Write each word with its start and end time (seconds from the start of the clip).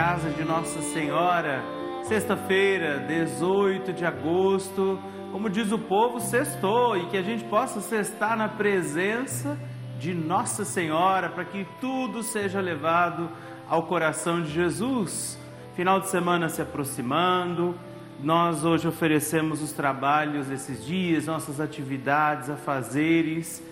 casa 0.00 0.30
de 0.30 0.42
Nossa 0.42 0.80
Senhora. 0.80 1.62
Sexta-feira, 2.04 3.00
18 3.00 3.92
de 3.92 4.06
agosto, 4.06 4.98
como 5.30 5.50
diz 5.50 5.70
o 5.72 5.78
povo, 5.78 6.18
sextou 6.20 6.96
e 6.96 7.04
que 7.08 7.18
a 7.18 7.22
gente 7.22 7.44
possa 7.44 7.82
sextar 7.82 8.34
na 8.34 8.48
presença 8.48 9.58
de 9.98 10.14
Nossa 10.14 10.64
Senhora 10.64 11.28
para 11.28 11.44
que 11.44 11.66
tudo 11.82 12.22
seja 12.22 12.62
levado 12.62 13.28
ao 13.68 13.82
coração 13.82 14.40
de 14.40 14.50
Jesus. 14.50 15.38
Final 15.76 16.00
de 16.00 16.08
semana 16.08 16.48
se 16.48 16.62
aproximando, 16.62 17.74
nós 18.22 18.64
hoje 18.64 18.88
oferecemos 18.88 19.60
os 19.60 19.72
trabalhos 19.72 20.46
desses 20.46 20.82
dias, 20.82 21.26
nossas 21.26 21.60
atividades, 21.60 22.48
afazeres, 22.48 23.62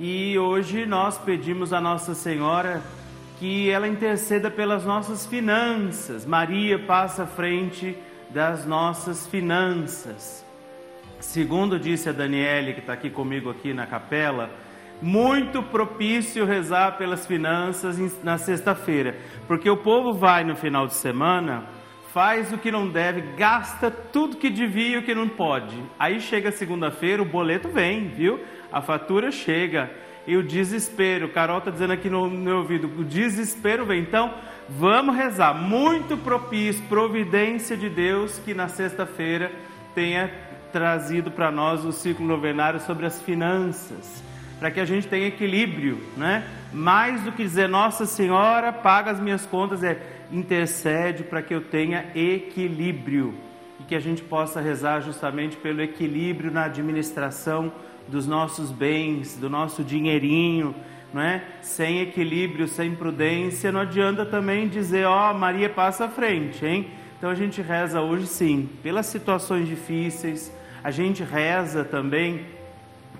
e 0.00 0.36
hoje 0.36 0.84
nós 0.84 1.16
pedimos 1.16 1.72
a 1.72 1.80
Nossa 1.80 2.12
Senhora 2.12 2.82
que 3.38 3.70
ela 3.70 3.86
interceda 3.86 4.50
pelas 4.50 4.84
nossas 4.84 5.26
finanças. 5.26 6.24
Maria 6.24 6.78
passa 6.78 7.24
à 7.24 7.26
frente 7.26 7.96
das 8.30 8.66
nossas 8.66 9.26
finanças. 9.26 10.44
Segundo 11.20 11.78
disse 11.78 12.08
a 12.08 12.12
Daniele, 12.12 12.74
que 12.74 12.80
está 12.80 12.92
aqui 12.92 13.10
comigo 13.10 13.50
aqui 13.50 13.72
na 13.72 13.86
capela, 13.86 14.50
muito 15.00 15.62
propício 15.62 16.44
rezar 16.46 16.96
pelas 16.96 17.26
finanças 17.26 17.98
na 18.22 18.38
sexta-feira, 18.38 19.16
porque 19.46 19.68
o 19.68 19.76
povo 19.76 20.12
vai 20.12 20.42
no 20.44 20.56
final 20.56 20.86
de 20.86 20.94
semana, 20.94 21.64
faz 22.12 22.52
o 22.52 22.58
que 22.58 22.70
não 22.70 22.88
deve, 22.88 23.20
gasta 23.36 23.90
tudo 23.90 24.38
que 24.38 24.48
devia 24.48 24.96
e 24.96 24.98
o 24.98 25.02
que 25.02 25.14
não 25.14 25.28
pode. 25.28 25.76
Aí 25.98 26.20
chega 26.20 26.50
segunda-feira, 26.50 27.20
o 27.20 27.26
boleto 27.26 27.68
vem, 27.68 28.08
viu? 28.08 28.40
A 28.72 28.80
fatura 28.80 29.30
chega 29.30 29.90
e 30.26 30.36
o 30.36 30.42
desespero. 30.42 31.28
Carol 31.28 31.58
está 31.58 31.70
dizendo 31.70 31.92
aqui 31.92 32.10
no 32.10 32.28
meu 32.28 32.58
ouvido: 32.58 32.90
o 32.98 33.04
desespero 33.04 33.84
vem. 33.84 34.00
Então, 34.00 34.34
vamos 34.68 35.14
rezar. 35.14 35.54
Muito 35.54 36.16
propício, 36.16 36.82
providência 36.88 37.76
de 37.76 37.88
Deus 37.88 38.38
que 38.44 38.54
na 38.54 38.68
sexta-feira 38.68 39.52
tenha 39.94 40.30
trazido 40.72 41.30
para 41.30 41.50
nós 41.50 41.84
o 41.84 41.92
ciclo 41.92 42.26
novenário 42.26 42.80
sobre 42.80 43.06
as 43.06 43.22
finanças, 43.22 44.22
para 44.58 44.70
que 44.70 44.80
a 44.80 44.84
gente 44.84 45.06
tenha 45.06 45.28
equilíbrio, 45.28 45.98
né? 46.16 46.46
Mais 46.72 47.22
do 47.22 47.32
que 47.32 47.42
dizer 47.42 47.68
Nossa 47.68 48.04
Senhora 48.04 48.72
paga 48.72 49.10
as 49.10 49.20
minhas 49.20 49.46
contas, 49.46 49.82
é 49.82 49.98
intercede 50.30 51.22
para 51.22 51.40
que 51.40 51.54
eu 51.54 51.62
tenha 51.62 52.06
equilíbrio 52.14 53.34
e 53.80 53.84
que 53.84 53.94
a 53.94 54.00
gente 54.00 54.22
possa 54.22 54.60
rezar 54.60 55.00
justamente 55.00 55.56
pelo 55.56 55.80
equilíbrio 55.80 56.50
na 56.50 56.64
administração 56.64 57.72
dos 58.08 58.26
nossos 58.26 58.70
bens, 58.70 59.36
do 59.36 59.50
nosso 59.50 59.82
dinheirinho, 59.82 60.74
não 61.12 61.22
é? 61.22 61.42
Sem 61.62 62.00
equilíbrio, 62.00 62.68
sem 62.68 62.94
prudência, 62.94 63.72
não 63.72 63.80
adianta 63.80 64.24
também 64.24 64.68
dizer, 64.68 65.06
ó, 65.06 65.30
oh, 65.30 65.34
Maria 65.34 65.68
passa 65.68 66.04
à 66.04 66.08
frente, 66.08 66.64
hein? 66.64 66.88
Então 67.16 67.30
a 67.30 67.34
gente 67.34 67.62
reza 67.62 68.00
hoje 68.00 68.26
sim, 68.26 68.68
pelas 68.82 69.06
situações 69.06 69.66
difíceis, 69.66 70.52
a 70.84 70.90
gente 70.90 71.22
reza 71.22 71.84
também 71.84 72.44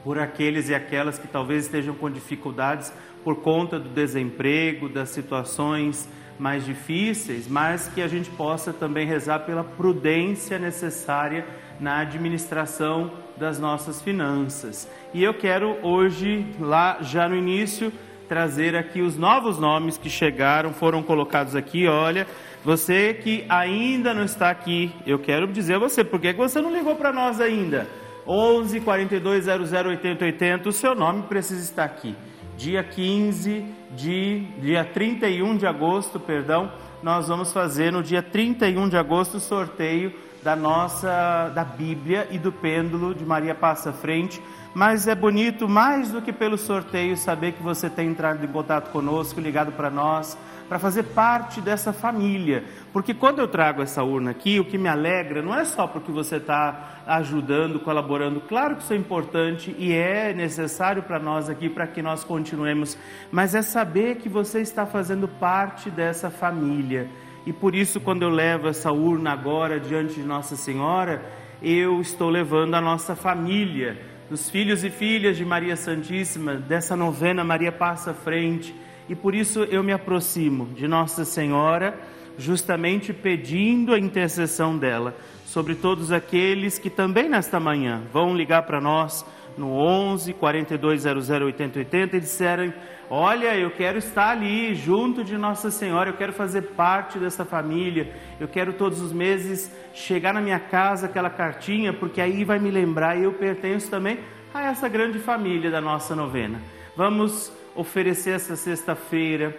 por 0.04 0.18
aqueles 0.18 0.68
e 0.68 0.74
aquelas 0.74 1.18
que 1.18 1.26
talvez 1.26 1.64
estejam 1.64 1.94
com 1.94 2.10
dificuldades 2.10 2.92
por 3.24 3.36
conta 3.36 3.78
do 3.78 3.88
desemprego, 3.88 4.88
das 4.88 5.08
situações 5.08 6.08
mais 6.38 6.64
difíceis, 6.64 7.48
mas 7.48 7.88
que 7.88 8.02
a 8.02 8.06
gente 8.06 8.30
possa 8.30 8.72
também 8.72 9.06
rezar 9.06 9.40
pela 9.40 9.64
prudência 9.64 10.58
necessária 10.58 11.46
na 11.80 12.00
administração 12.00 13.10
das 13.36 13.58
nossas 13.58 14.00
finanças. 14.00 14.88
E 15.12 15.22
eu 15.22 15.34
quero 15.34 15.76
hoje, 15.82 16.46
lá 16.58 16.98
já 17.00 17.28
no 17.28 17.36
início, 17.36 17.92
trazer 18.28 18.74
aqui 18.74 19.00
os 19.00 19.16
novos 19.16 19.58
nomes 19.58 19.96
que 19.96 20.10
chegaram, 20.10 20.72
foram 20.72 21.02
colocados 21.02 21.54
aqui. 21.54 21.86
Olha, 21.86 22.26
você 22.64 23.14
que 23.14 23.44
ainda 23.48 24.12
não 24.12 24.24
está 24.24 24.50
aqui, 24.50 24.92
eu 25.06 25.18
quero 25.18 25.46
dizer 25.46 25.74
a 25.74 25.78
você, 25.78 26.02
por 26.02 26.20
que 26.20 26.32
você 26.32 26.60
não 26.60 26.74
ligou 26.74 26.96
para 26.96 27.12
nós 27.12 27.40
ainda? 27.40 27.86
11 28.26 28.80
42 28.80 29.44
00 29.44 29.90
80 29.90 30.24
80, 30.24 30.68
o 30.68 30.72
seu 30.72 30.94
nome 30.94 31.22
precisa 31.22 31.62
estar 31.62 31.84
aqui. 31.84 32.14
Dia 32.56 32.82
15 32.82 33.64
de 33.94 34.40
dia 34.60 34.84
31 34.84 35.56
de 35.56 35.66
agosto, 35.66 36.18
perdão, 36.18 36.72
nós 37.02 37.28
vamos 37.28 37.52
fazer 37.52 37.92
no 37.92 38.02
dia 38.02 38.22
31 38.22 38.88
de 38.88 38.96
agosto 38.96 39.36
o 39.36 39.40
sorteio 39.40 40.12
da 40.46 40.54
nossa 40.54 41.50
da 41.56 41.64
Bíblia 41.64 42.28
e 42.30 42.38
do 42.38 42.52
pêndulo 42.52 43.12
de 43.12 43.26
Maria 43.26 43.52
Passa 43.52 43.92
Frente, 43.92 44.40
mas 44.72 45.08
é 45.08 45.14
bonito 45.16 45.68
mais 45.68 46.12
do 46.12 46.22
que 46.22 46.32
pelo 46.32 46.56
sorteio 46.56 47.16
saber 47.16 47.50
que 47.50 47.62
você 47.64 47.90
tem 47.90 48.10
entrado 48.10 48.44
em 48.44 48.46
contato 48.46 48.92
conosco, 48.92 49.40
ligado 49.40 49.72
para 49.72 49.90
nós, 49.90 50.38
para 50.68 50.78
fazer 50.78 51.02
parte 51.02 51.60
dessa 51.60 51.92
família. 51.92 52.62
Porque 52.92 53.12
quando 53.12 53.40
eu 53.40 53.48
trago 53.48 53.82
essa 53.82 54.04
urna 54.04 54.30
aqui, 54.30 54.60
o 54.60 54.64
que 54.64 54.78
me 54.78 54.88
alegra 54.88 55.42
não 55.42 55.52
é 55.52 55.64
só 55.64 55.84
porque 55.84 56.12
você 56.12 56.36
está 56.36 57.02
ajudando, 57.08 57.80
colaborando, 57.80 58.40
claro 58.40 58.76
que 58.76 58.84
isso 58.84 58.92
é 58.92 58.96
importante 58.96 59.74
e 59.76 59.92
é 59.92 60.32
necessário 60.32 61.02
para 61.02 61.18
nós 61.18 61.50
aqui 61.50 61.68
para 61.68 61.88
que 61.88 62.00
nós 62.00 62.22
continuemos, 62.22 62.96
mas 63.32 63.52
é 63.56 63.62
saber 63.62 64.18
que 64.18 64.28
você 64.28 64.60
está 64.60 64.86
fazendo 64.86 65.26
parte 65.26 65.90
dessa 65.90 66.30
família 66.30 67.10
e 67.46 67.52
por 67.52 67.76
isso, 67.76 68.00
quando 68.00 68.22
eu 68.22 68.28
levo 68.28 68.66
essa 68.66 68.90
urna 68.90 69.30
agora 69.30 69.78
diante 69.78 70.14
de 70.14 70.24
Nossa 70.24 70.56
Senhora, 70.56 71.22
eu 71.62 72.00
estou 72.00 72.28
levando 72.28 72.74
a 72.74 72.80
nossa 72.80 73.14
família, 73.14 73.96
os 74.28 74.50
filhos 74.50 74.82
e 74.82 74.90
filhas 74.90 75.36
de 75.36 75.44
Maria 75.44 75.76
Santíssima, 75.76 76.54
dessa 76.54 76.96
novena 76.96 77.44
Maria 77.44 77.70
Passa 77.70 78.10
à 78.10 78.14
Frente. 78.14 78.74
E 79.08 79.14
por 79.14 79.32
isso 79.32 79.60
eu 79.60 79.84
me 79.84 79.92
aproximo 79.92 80.66
de 80.74 80.88
Nossa 80.88 81.24
Senhora, 81.24 81.96
justamente 82.36 83.12
pedindo 83.12 83.94
a 83.94 83.98
intercessão 83.98 84.76
dela 84.76 85.16
sobre 85.44 85.76
todos 85.76 86.10
aqueles 86.10 86.80
que 86.80 86.90
também 86.90 87.28
nesta 87.28 87.60
manhã 87.60 88.02
vão 88.12 88.36
ligar 88.36 88.62
para 88.62 88.80
nós 88.80 89.24
no 89.56 89.72
11 89.72 90.32
4200 90.34 91.30
8080 91.30 92.16
e 92.16 92.20
disserem 92.20 92.74
Olha, 93.08 93.56
eu 93.56 93.70
quero 93.70 93.98
estar 93.98 94.30
ali 94.30 94.74
junto 94.74 95.22
de 95.22 95.38
Nossa 95.38 95.70
Senhora, 95.70 96.10
eu 96.10 96.16
quero 96.16 96.32
fazer 96.32 96.62
parte 96.62 97.20
dessa 97.20 97.44
família, 97.44 98.12
eu 98.40 98.48
quero 98.48 98.72
todos 98.72 99.00
os 99.00 99.12
meses 99.12 99.70
chegar 99.94 100.34
na 100.34 100.40
minha 100.40 100.58
casa 100.58 101.06
aquela 101.06 101.30
cartinha, 101.30 101.92
porque 101.92 102.20
aí 102.20 102.42
vai 102.42 102.58
me 102.58 102.68
lembrar 102.68 103.16
e 103.16 103.22
eu 103.22 103.32
pertenço 103.32 103.88
também 103.88 104.18
a 104.52 104.64
essa 104.64 104.88
grande 104.88 105.20
família 105.20 105.70
da 105.70 105.80
nossa 105.80 106.16
novena. 106.16 106.60
Vamos 106.96 107.52
oferecer 107.76 108.30
essa 108.30 108.56
sexta-feira. 108.56 109.56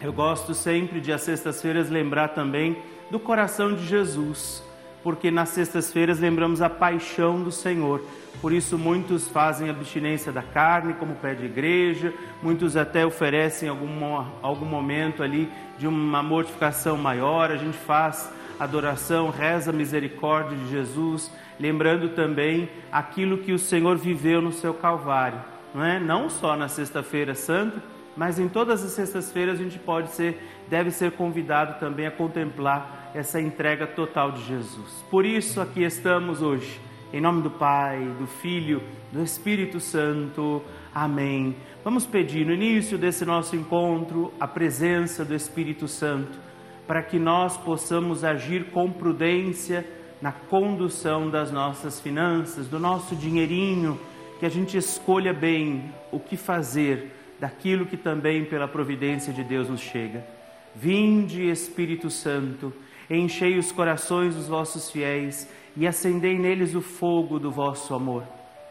Eu 0.00 0.12
gosto 0.12 0.54
sempre 0.54 0.98
de 0.98 1.12
às 1.12 1.20
sextas-feiras 1.20 1.90
lembrar 1.90 2.28
também 2.28 2.78
do 3.10 3.20
coração 3.20 3.74
de 3.74 3.84
Jesus, 3.84 4.64
porque 5.02 5.30
nas 5.30 5.50
sextas-feiras 5.50 6.20
lembramos 6.20 6.62
a 6.62 6.70
paixão 6.70 7.42
do 7.42 7.50
Senhor. 7.50 8.02
Por 8.40 8.52
isso, 8.52 8.76
muitos 8.78 9.28
fazem 9.28 9.70
abstinência 9.70 10.32
da 10.32 10.42
carne, 10.42 10.94
como 10.94 11.14
pede 11.14 11.42
a 11.42 11.46
igreja, 11.46 12.12
muitos 12.42 12.76
até 12.76 13.06
oferecem 13.06 13.68
algum, 13.68 14.24
algum 14.42 14.66
momento 14.66 15.22
ali 15.22 15.50
de 15.78 15.86
uma 15.86 16.22
mortificação 16.22 16.96
maior. 16.96 17.50
A 17.50 17.56
gente 17.56 17.78
faz 17.78 18.30
adoração, 18.58 19.30
reza 19.30 19.70
a 19.70 19.72
misericórdia 19.72 20.56
de 20.56 20.70
Jesus, 20.70 21.30
lembrando 21.58 22.10
também 22.10 22.68
aquilo 22.90 23.38
que 23.38 23.52
o 23.52 23.58
Senhor 23.58 23.96
viveu 23.96 24.40
no 24.40 24.52
seu 24.52 24.74
Calvário, 24.74 25.40
não 25.74 25.84
é? 25.84 26.00
Não 26.00 26.28
só 26.28 26.56
na 26.56 26.68
Sexta-feira 26.68 27.34
Santa, 27.34 27.82
mas 28.16 28.38
em 28.38 28.48
todas 28.48 28.84
as 28.84 28.92
sextas-feiras 28.92 29.58
a 29.58 29.62
gente 29.62 29.78
pode 29.78 30.10
ser, 30.10 30.38
deve 30.72 30.90
ser 30.90 31.12
convidado 31.12 31.78
também 31.78 32.06
a 32.06 32.10
contemplar 32.10 33.10
essa 33.14 33.38
entrega 33.38 33.86
total 33.86 34.32
de 34.32 34.42
Jesus. 34.42 35.04
Por 35.10 35.26
isso 35.26 35.60
aqui 35.60 35.82
estamos 35.84 36.40
hoje 36.40 36.80
em 37.12 37.20
nome 37.20 37.42
do 37.42 37.50
Pai, 37.50 38.02
do 38.18 38.26
Filho, 38.26 38.82
do 39.12 39.22
Espírito 39.22 39.78
Santo. 39.78 40.62
Amém. 40.94 41.54
Vamos 41.84 42.06
pedir 42.06 42.46
no 42.46 42.54
início 42.54 42.96
desse 42.96 43.22
nosso 43.26 43.54
encontro 43.54 44.32
a 44.40 44.48
presença 44.48 45.26
do 45.26 45.34
Espírito 45.34 45.86
Santo, 45.86 46.38
para 46.86 47.02
que 47.02 47.18
nós 47.18 47.54
possamos 47.58 48.24
agir 48.24 48.70
com 48.70 48.90
prudência 48.90 49.86
na 50.22 50.32
condução 50.32 51.28
das 51.28 51.52
nossas 51.52 52.00
finanças, 52.00 52.66
do 52.66 52.80
nosso 52.80 53.14
dinheirinho, 53.14 54.00
que 54.40 54.46
a 54.46 54.48
gente 54.48 54.78
escolha 54.78 55.34
bem 55.34 55.92
o 56.10 56.18
que 56.18 56.38
fazer 56.38 57.12
daquilo 57.38 57.84
que 57.84 57.98
também 57.98 58.46
pela 58.46 58.66
providência 58.66 59.34
de 59.34 59.44
Deus 59.44 59.68
nos 59.68 59.82
chega. 59.82 60.40
Vinde, 60.74 61.50
Espírito 61.50 62.08
Santo, 62.08 62.72
enchei 63.10 63.58
os 63.58 63.70
corações 63.70 64.34
dos 64.34 64.48
vossos 64.48 64.90
fiéis 64.90 65.48
e 65.76 65.86
acendei 65.86 66.38
neles 66.38 66.74
o 66.74 66.80
fogo 66.80 67.38
do 67.38 67.50
vosso 67.50 67.94
amor. 67.94 68.24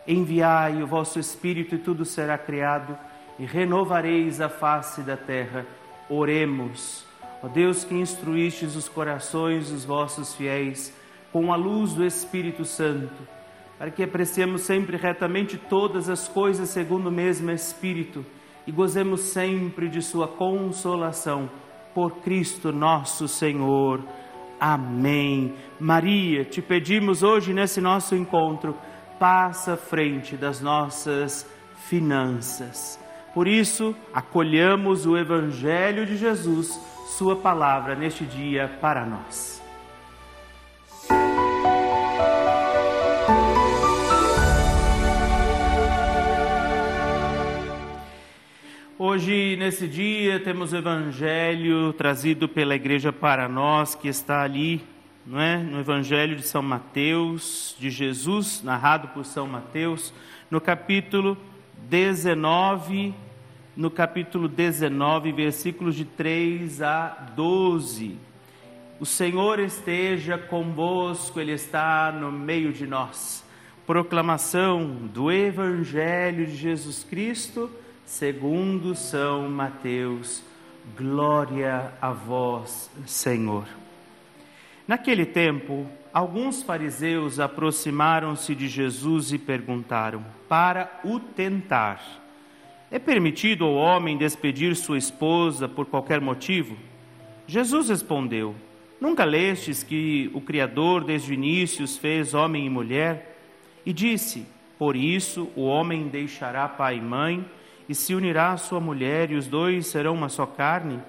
Enviai 0.07 0.81
o 0.81 0.87
vosso 0.87 1.19
Espírito 1.19 1.75
e 1.75 1.77
tudo 1.77 2.03
será 2.03 2.37
criado, 2.37 2.97
e 3.37 3.45
renovareis 3.45 4.41
a 4.41 4.49
face 4.49 5.01
da 5.01 5.15
terra. 5.15 5.65
Oremos. 6.09 7.05
Ó 7.43 7.47
Deus 7.47 7.83
que 7.83 7.95
instruístes 7.95 8.75
os 8.75 8.89
corações 8.89 9.69
dos 9.69 9.85
vossos 9.85 10.33
fiéis 10.35 10.93
com 11.31 11.53
a 11.53 11.55
luz 11.55 11.93
do 11.93 12.05
Espírito 12.05 12.65
Santo, 12.65 13.27
para 13.77 13.89
que 13.89 14.03
apreciemos 14.03 14.61
sempre 14.61 14.97
retamente 14.97 15.57
todas 15.57 16.09
as 16.09 16.27
coisas 16.27 16.69
segundo 16.69 17.07
o 17.07 17.11
mesmo 17.11 17.49
Espírito 17.51 18.25
e 18.67 18.71
gozemos 18.71 19.21
sempre 19.21 19.87
de 19.87 20.01
Sua 20.01 20.27
consolação 20.27 21.49
por 21.93 22.17
Cristo 22.17 22.71
nosso 22.71 23.27
Senhor. 23.27 24.03
Amém. 24.59 25.53
Maria, 25.79 26.45
te 26.45 26.61
pedimos 26.61 27.23
hoje 27.23 27.53
nesse 27.53 27.81
nosso 27.81 28.15
encontro, 28.15 28.75
passa 29.19 29.73
à 29.73 29.77
frente 29.77 30.35
das 30.35 30.61
nossas 30.61 31.47
finanças. 31.87 32.99
Por 33.33 33.47
isso, 33.47 33.95
acolhamos 34.13 35.05
o 35.05 35.17
Evangelho 35.17 36.05
de 36.05 36.17
Jesus, 36.17 36.79
Sua 37.17 37.35
palavra 37.35 37.95
neste 37.95 38.25
dia 38.25 38.67
para 38.81 39.05
nós. 39.05 39.60
Hoje, 48.99 49.55
nesse 49.57 49.87
dia, 49.87 50.39
temos 50.39 50.73
o 50.73 50.77
Evangelho 50.77 51.91
trazido 51.93 52.47
pela 52.47 52.75
igreja 52.75 53.11
para 53.11 53.47
nós, 53.47 53.95
que 53.95 54.07
está 54.07 54.43
ali, 54.43 54.83
não 55.25 55.39
é? 55.39 55.57
no 55.57 55.79
Evangelho 55.79 56.35
de 56.35 56.43
São 56.43 56.61
Mateus, 56.61 57.75
de 57.79 57.89
Jesus, 57.89 58.61
narrado 58.61 59.07
por 59.07 59.25
São 59.25 59.47
Mateus, 59.47 60.13
no 60.51 60.61
capítulo 60.61 61.35
19, 61.89 63.15
no 63.75 63.89
capítulo 63.89 64.47
19, 64.47 65.31
versículos 65.31 65.95
de 65.95 66.05
3 66.05 66.81
a 66.83 67.07
12. 67.35 68.17
O 68.99 69.05
Senhor 69.05 69.59
esteja 69.59 70.37
convosco, 70.37 71.39
Ele 71.39 71.53
está 71.53 72.11
no 72.11 72.31
meio 72.31 72.71
de 72.71 72.85
nós. 72.85 73.43
Proclamação 73.87 75.09
do 75.11 75.31
Evangelho 75.31 76.45
de 76.45 76.55
Jesus 76.55 77.03
Cristo 77.03 77.71
segundo 78.11 78.93
São 78.93 79.49
Mateus. 79.49 80.43
Glória 80.97 81.93
a 82.01 82.11
vós, 82.11 82.91
Senhor. 83.05 83.65
Naquele 84.85 85.25
tempo, 85.25 85.87
alguns 86.13 86.61
fariseus 86.61 87.39
aproximaram-se 87.39 88.53
de 88.53 88.67
Jesus 88.67 89.31
e 89.31 89.37
perguntaram, 89.37 90.25
para 90.49 90.99
o 91.05 91.21
tentar: 91.21 92.01
É 92.91 92.99
permitido 92.99 93.63
ao 93.63 93.75
homem 93.75 94.17
despedir 94.17 94.75
sua 94.75 94.97
esposa 94.97 95.69
por 95.69 95.85
qualquer 95.85 96.19
motivo? 96.19 96.75
Jesus 97.47 97.87
respondeu: 97.87 98.53
Nunca 98.99 99.23
lestes 99.23 99.83
que 99.83 100.29
o 100.33 100.41
Criador 100.41 101.05
desde 101.05 101.31
o 101.31 101.33
início 101.33 101.85
os 101.85 101.97
fez 101.97 102.33
homem 102.33 102.65
e 102.65 102.69
mulher? 102.69 103.39
E 103.85 103.93
disse: 103.93 104.45
Por 104.77 104.97
isso 104.97 105.49
o 105.55 105.61
homem 105.61 106.09
deixará 106.09 106.67
pai 106.67 106.97
e 106.97 107.01
mãe 107.01 107.45
e 107.91 107.95
se 107.95 108.15
unirá 108.15 108.53
à 108.53 108.57
sua 108.57 108.79
mulher, 108.79 109.31
e 109.31 109.35
os 109.35 109.47
dois 109.47 109.85
serão 109.87 110.13
uma 110.13 110.29
só 110.29 110.45
carne, 110.45 111.01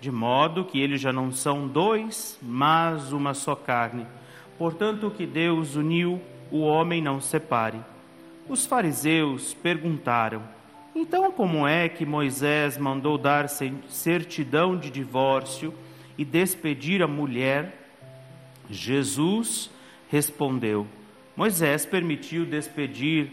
de 0.00 0.12
modo 0.12 0.64
que 0.64 0.78
eles 0.78 1.00
já 1.00 1.12
não 1.12 1.32
são 1.32 1.66
dois, 1.66 2.38
mas 2.40 3.10
uma 3.10 3.34
só 3.34 3.56
carne. 3.56 4.06
Portanto, 4.56 5.08
o 5.08 5.10
que 5.10 5.26
Deus 5.26 5.74
uniu, 5.74 6.22
o 6.48 6.60
homem 6.60 7.02
não 7.02 7.20
separe. 7.20 7.80
Os 8.48 8.64
fariseus 8.64 9.54
perguntaram: 9.54 10.40
Então, 10.94 11.32
como 11.32 11.66
é 11.66 11.88
que 11.88 12.06
Moisés 12.06 12.78
mandou 12.78 13.18
dar 13.18 13.48
certidão 13.48 14.76
de 14.76 14.88
divórcio 14.88 15.74
e 16.16 16.24
despedir 16.24 17.02
a 17.02 17.08
mulher? 17.08 17.90
Jesus 18.70 19.68
respondeu: 20.08 20.86
Moisés 21.36 21.84
permitiu 21.84 22.46
despedir 22.46 23.32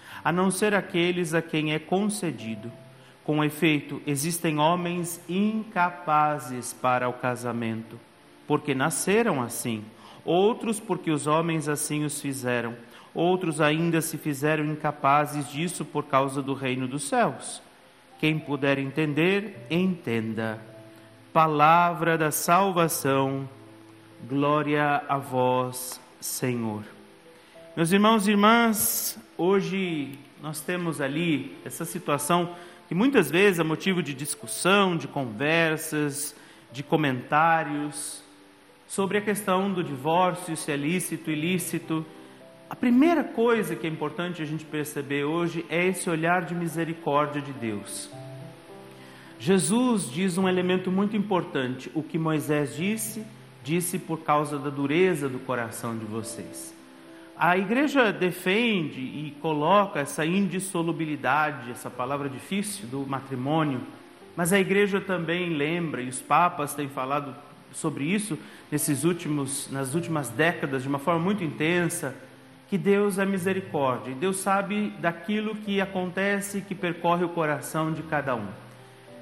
a 0.23 0.31
não 0.31 0.51
ser 0.51 0.73
aqueles 0.73 1.33
a 1.33 1.41
quem 1.41 1.73
é 1.73 1.79
concedido. 1.79 2.71
Com 3.23 3.43
efeito, 3.43 4.01
existem 4.05 4.59
homens 4.59 5.21
incapazes 5.29 6.73
para 6.73 7.07
o 7.07 7.13
casamento, 7.13 7.99
porque 8.47 8.73
nasceram 8.73 9.41
assim, 9.41 9.83
outros 10.25 10.79
porque 10.79 11.11
os 11.11 11.27
homens 11.27 11.67
assim 11.67 12.03
os 12.03 12.19
fizeram, 12.19 12.75
outros 13.13 13.61
ainda 13.61 14.01
se 14.01 14.17
fizeram 14.17 14.65
incapazes 14.65 15.49
disso 15.49 15.85
por 15.85 16.05
causa 16.05 16.41
do 16.41 16.53
reino 16.53 16.87
dos 16.87 17.03
céus. 17.03 17.61
Quem 18.19 18.37
puder 18.37 18.77
entender, 18.77 19.65
entenda. 19.69 20.59
Palavra 21.33 22.17
da 22.17 22.31
salvação, 22.31 23.47
glória 24.27 25.03
a 25.07 25.17
vós, 25.17 25.99
Senhor. 26.19 26.83
Meus 27.73 27.93
irmãos 27.93 28.27
e 28.27 28.31
irmãs, 28.31 29.17
hoje 29.37 30.19
nós 30.43 30.59
temos 30.59 30.99
ali 30.99 31.55
essa 31.63 31.85
situação 31.85 32.53
que 32.89 32.93
muitas 32.93 33.31
vezes 33.31 33.59
é 33.59 33.63
motivo 33.63 34.03
de 34.03 34.13
discussão, 34.13 34.97
de 34.97 35.07
conversas, 35.07 36.35
de 36.69 36.83
comentários 36.83 38.21
sobre 38.85 39.19
a 39.19 39.21
questão 39.21 39.71
do 39.71 39.81
divórcio, 39.81 40.57
se 40.57 40.69
é 40.69 40.75
lícito, 40.75 41.31
ilícito. 41.31 42.05
A 42.69 42.75
primeira 42.75 43.23
coisa 43.23 43.73
que 43.73 43.87
é 43.87 43.89
importante 43.89 44.41
a 44.41 44.45
gente 44.45 44.65
perceber 44.65 45.23
hoje 45.23 45.65
é 45.69 45.87
esse 45.87 46.09
olhar 46.09 46.43
de 46.43 46.53
misericórdia 46.53 47.41
de 47.41 47.53
Deus. 47.53 48.11
Jesus 49.39 50.11
diz 50.11 50.37
um 50.37 50.45
elemento 50.45 50.91
muito 50.91 51.15
importante: 51.15 51.89
o 51.95 52.03
que 52.03 52.19
Moisés 52.19 52.75
disse, 52.75 53.25
disse 53.63 53.97
por 53.97 54.23
causa 54.23 54.59
da 54.59 54.69
dureza 54.69 55.29
do 55.29 55.39
coração 55.39 55.97
de 55.97 56.03
vocês. 56.03 56.80
A 57.43 57.57
igreja 57.57 58.13
defende 58.13 59.01
e 59.01 59.35
coloca 59.41 59.99
essa 59.99 60.23
indissolubilidade, 60.23 61.71
essa 61.71 61.89
palavra 61.89 62.29
difícil 62.29 62.85
do 62.85 62.99
matrimônio, 62.99 63.81
mas 64.35 64.53
a 64.53 64.59
igreja 64.59 65.01
também 65.01 65.49
lembra, 65.49 66.03
e 66.03 66.07
os 66.07 66.21
papas 66.21 66.75
têm 66.75 66.87
falado 66.87 67.35
sobre 67.71 68.03
isso 68.03 68.37
nesses 68.71 69.03
últimos, 69.03 69.67
nas 69.71 69.95
últimas 69.95 70.29
décadas 70.29 70.83
de 70.83 70.87
uma 70.87 70.99
forma 70.99 71.19
muito 71.19 71.43
intensa, 71.43 72.13
que 72.69 72.77
Deus 72.77 73.17
é 73.17 73.25
misericórdia, 73.25 74.11
e 74.11 74.15
Deus 74.15 74.37
sabe 74.37 74.93
daquilo 74.99 75.55
que 75.55 75.81
acontece, 75.81 76.61
que 76.61 76.75
percorre 76.75 77.25
o 77.25 77.29
coração 77.29 77.91
de 77.91 78.03
cada 78.03 78.35
um. 78.35 78.49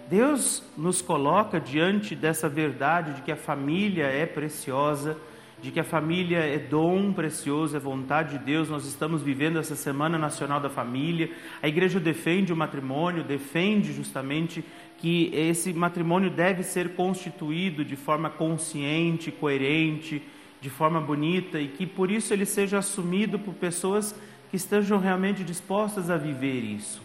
Deus 0.09 0.61
nos 0.77 1.01
coloca 1.01 1.57
diante 1.57 2.17
dessa 2.17 2.49
verdade 2.49 3.13
de 3.13 3.21
que 3.21 3.31
a 3.31 3.37
família 3.37 4.07
é 4.07 4.25
preciosa, 4.25 5.15
de 5.61 5.71
que 5.71 5.79
a 5.79 5.83
família 5.83 6.39
é 6.39 6.57
dom 6.57 7.11
precioso, 7.11 7.75
é 7.75 7.79
vontade 7.79 8.37
de 8.37 8.45
Deus. 8.45 8.69
Nós 8.69 8.85
estamos 8.85 9.21
vivendo 9.21 9.59
essa 9.59 9.75
Semana 9.75 10.17
Nacional 10.17 10.59
da 10.59 10.69
Família. 10.69 11.31
A 11.61 11.67
igreja 11.67 11.99
defende 11.99 12.53
o 12.53 12.57
matrimônio, 12.57 13.23
defende 13.23 13.91
justamente 13.91 14.63
que 14.97 15.31
esse 15.33 15.73
matrimônio 15.73 16.29
deve 16.29 16.63
ser 16.63 16.89
constituído 16.95 17.83
de 17.83 17.95
forma 17.95 18.29
consciente, 18.29 19.31
coerente, 19.31 20.21
de 20.61 20.69
forma 20.69 20.99
bonita 20.99 21.59
e 21.59 21.67
que 21.67 21.85
por 21.85 22.11
isso 22.11 22.33
ele 22.33 22.45
seja 22.45 22.77
assumido 22.77 23.39
por 23.39 23.53
pessoas 23.53 24.15
que 24.49 24.57
estejam 24.57 24.99
realmente 24.99 25.43
dispostas 25.43 26.09
a 26.09 26.17
viver 26.17 26.59
isso. 26.63 27.01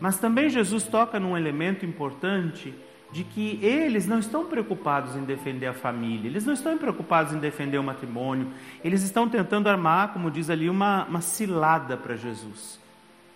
Mas 0.00 0.18
também 0.18 0.48
Jesus 0.48 0.84
toca 0.84 1.18
num 1.18 1.36
elemento 1.36 1.84
importante 1.84 2.74
de 3.12 3.24
que 3.24 3.58
eles 3.62 4.06
não 4.06 4.18
estão 4.18 4.46
preocupados 4.46 5.16
em 5.16 5.24
defender 5.24 5.66
a 5.66 5.72
família, 5.72 6.28
eles 6.28 6.44
não 6.44 6.52
estão 6.52 6.76
preocupados 6.76 7.32
em 7.32 7.38
defender 7.38 7.78
o 7.78 7.82
matrimônio, 7.82 8.48
eles 8.82 9.02
estão 9.02 9.28
tentando 9.28 9.68
armar, 9.68 10.12
como 10.12 10.30
diz 10.30 10.50
ali, 10.50 10.68
uma, 10.68 11.04
uma 11.04 11.20
cilada 11.20 11.96
para 11.96 12.16
Jesus. 12.16 12.80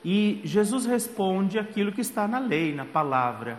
E 0.05 0.41
Jesus 0.45 0.87
responde 0.87 1.59
aquilo 1.59 1.93
que 1.93 2.01
está 2.01 2.27
na 2.27 2.39
lei, 2.39 2.75
na 2.75 2.85
palavra, 2.85 3.59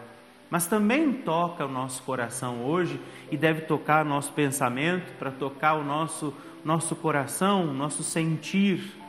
mas 0.50 0.68
também 0.68 1.14
toca 1.14 1.66
o 1.66 1.72
nosso 1.72 2.04
coração 2.04 2.66
hoje 2.66 3.00
e 3.32 3.38
deve 3.38 3.62
tocar 3.62 4.06
o 4.06 4.10
nosso 4.10 4.34
pensamento, 4.34 5.14
para 5.18 5.32
tocar 5.32 5.76
o 5.76 5.84
nosso, 5.84 6.34
nosso 6.66 6.96
coração, 6.96 7.70
o 7.70 7.74
nosso 7.74 8.04
sentir 8.04 9.01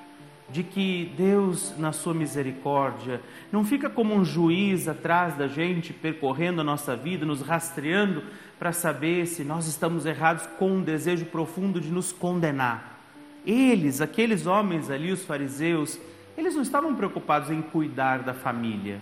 de 0.53 0.63
que 0.63 1.11
Deus, 1.17 1.75
na 1.79 1.93
sua 1.93 2.13
misericórdia, 2.13 3.23
não 3.51 3.65
fica 3.65 3.89
como 3.89 4.15
um 4.15 4.23
juiz 4.23 4.87
atrás 4.87 5.35
da 5.35 5.49
gente, 5.49 5.95
percorrendo 5.95 6.61
a 6.61 6.65
nossa 6.65 6.95
vida, 6.95 7.25
nos 7.25 7.41
rastreando 7.41 8.23
para 8.59 8.71
saber 8.71 9.27
se 9.27 9.43
nós 9.43 9.67
estamos 9.67 10.05
errados 10.05 10.47
com 10.59 10.73
um 10.73 10.83
desejo 10.83 11.25
profundo 11.25 11.81
de 11.81 11.91
nos 11.91 12.13
condenar. 12.13 13.01
Eles, 13.47 14.03
aqueles 14.03 14.47
homens 14.47 14.91
ali, 14.91 15.11
os 15.11 15.25
fariseus, 15.25 15.99
eles 16.37 16.55
não 16.55 16.63
estavam 16.63 16.95
preocupados 16.95 17.51
em 17.51 17.63
cuidar 17.63 18.23
da 18.23 18.35
família. 18.35 19.01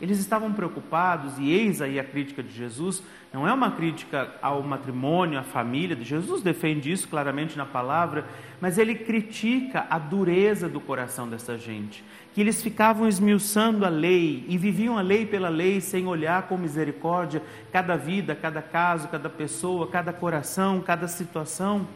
Eles 0.00 0.18
estavam 0.20 0.52
preocupados, 0.52 1.38
e 1.38 1.50
eis 1.50 1.82
aí 1.82 1.98
a 1.98 2.04
crítica 2.04 2.42
de 2.42 2.52
Jesus, 2.52 3.02
não 3.32 3.46
é 3.46 3.52
uma 3.52 3.72
crítica 3.72 4.32
ao 4.40 4.62
matrimônio, 4.62 5.38
à 5.38 5.42
família, 5.42 5.96
Jesus 6.00 6.40
defende 6.40 6.90
isso 6.90 7.08
claramente 7.08 7.58
na 7.58 7.66
palavra, 7.66 8.24
mas 8.60 8.78
ele 8.78 8.94
critica 8.94 9.86
a 9.90 9.98
dureza 9.98 10.68
do 10.68 10.80
coração 10.80 11.28
dessa 11.28 11.58
gente, 11.58 12.04
que 12.32 12.40
eles 12.40 12.62
ficavam 12.62 13.08
esmiuçando 13.08 13.84
a 13.84 13.88
lei 13.88 14.44
e 14.48 14.56
viviam 14.56 14.96
a 14.96 15.02
lei 15.02 15.26
pela 15.26 15.48
lei 15.48 15.80
sem 15.80 16.06
olhar 16.06 16.42
com 16.42 16.56
misericórdia 16.56 17.42
cada 17.72 17.96
vida, 17.96 18.34
cada 18.34 18.62
caso, 18.62 19.08
cada 19.08 19.28
pessoa, 19.28 19.88
cada 19.88 20.12
coração, 20.12 20.80
cada 20.80 21.08
situação. 21.08 21.86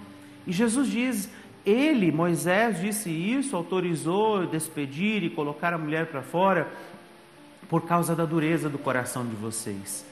E 0.46 0.52
Jesus 0.52 0.88
diz: 0.88 1.30
ele, 1.64 2.10
Moisés, 2.10 2.80
disse 2.80 3.08
isso, 3.10 3.54
autorizou 3.54 4.46
despedir 4.46 5.22
e 5.22 5.30
colocar 5.30 5.72
a 5.72 5.78
mulher 5.78 6.06
para 6.06 6.22
fora 6.22 6.68
por 7.72 7.86
causa 7.86 8.14
da 8.14 8.26
dureza 8.26 8.68
do 8.68 8.76
coração 8.76 9.26
de 9.26 9.34
vocês. 9.34 10.04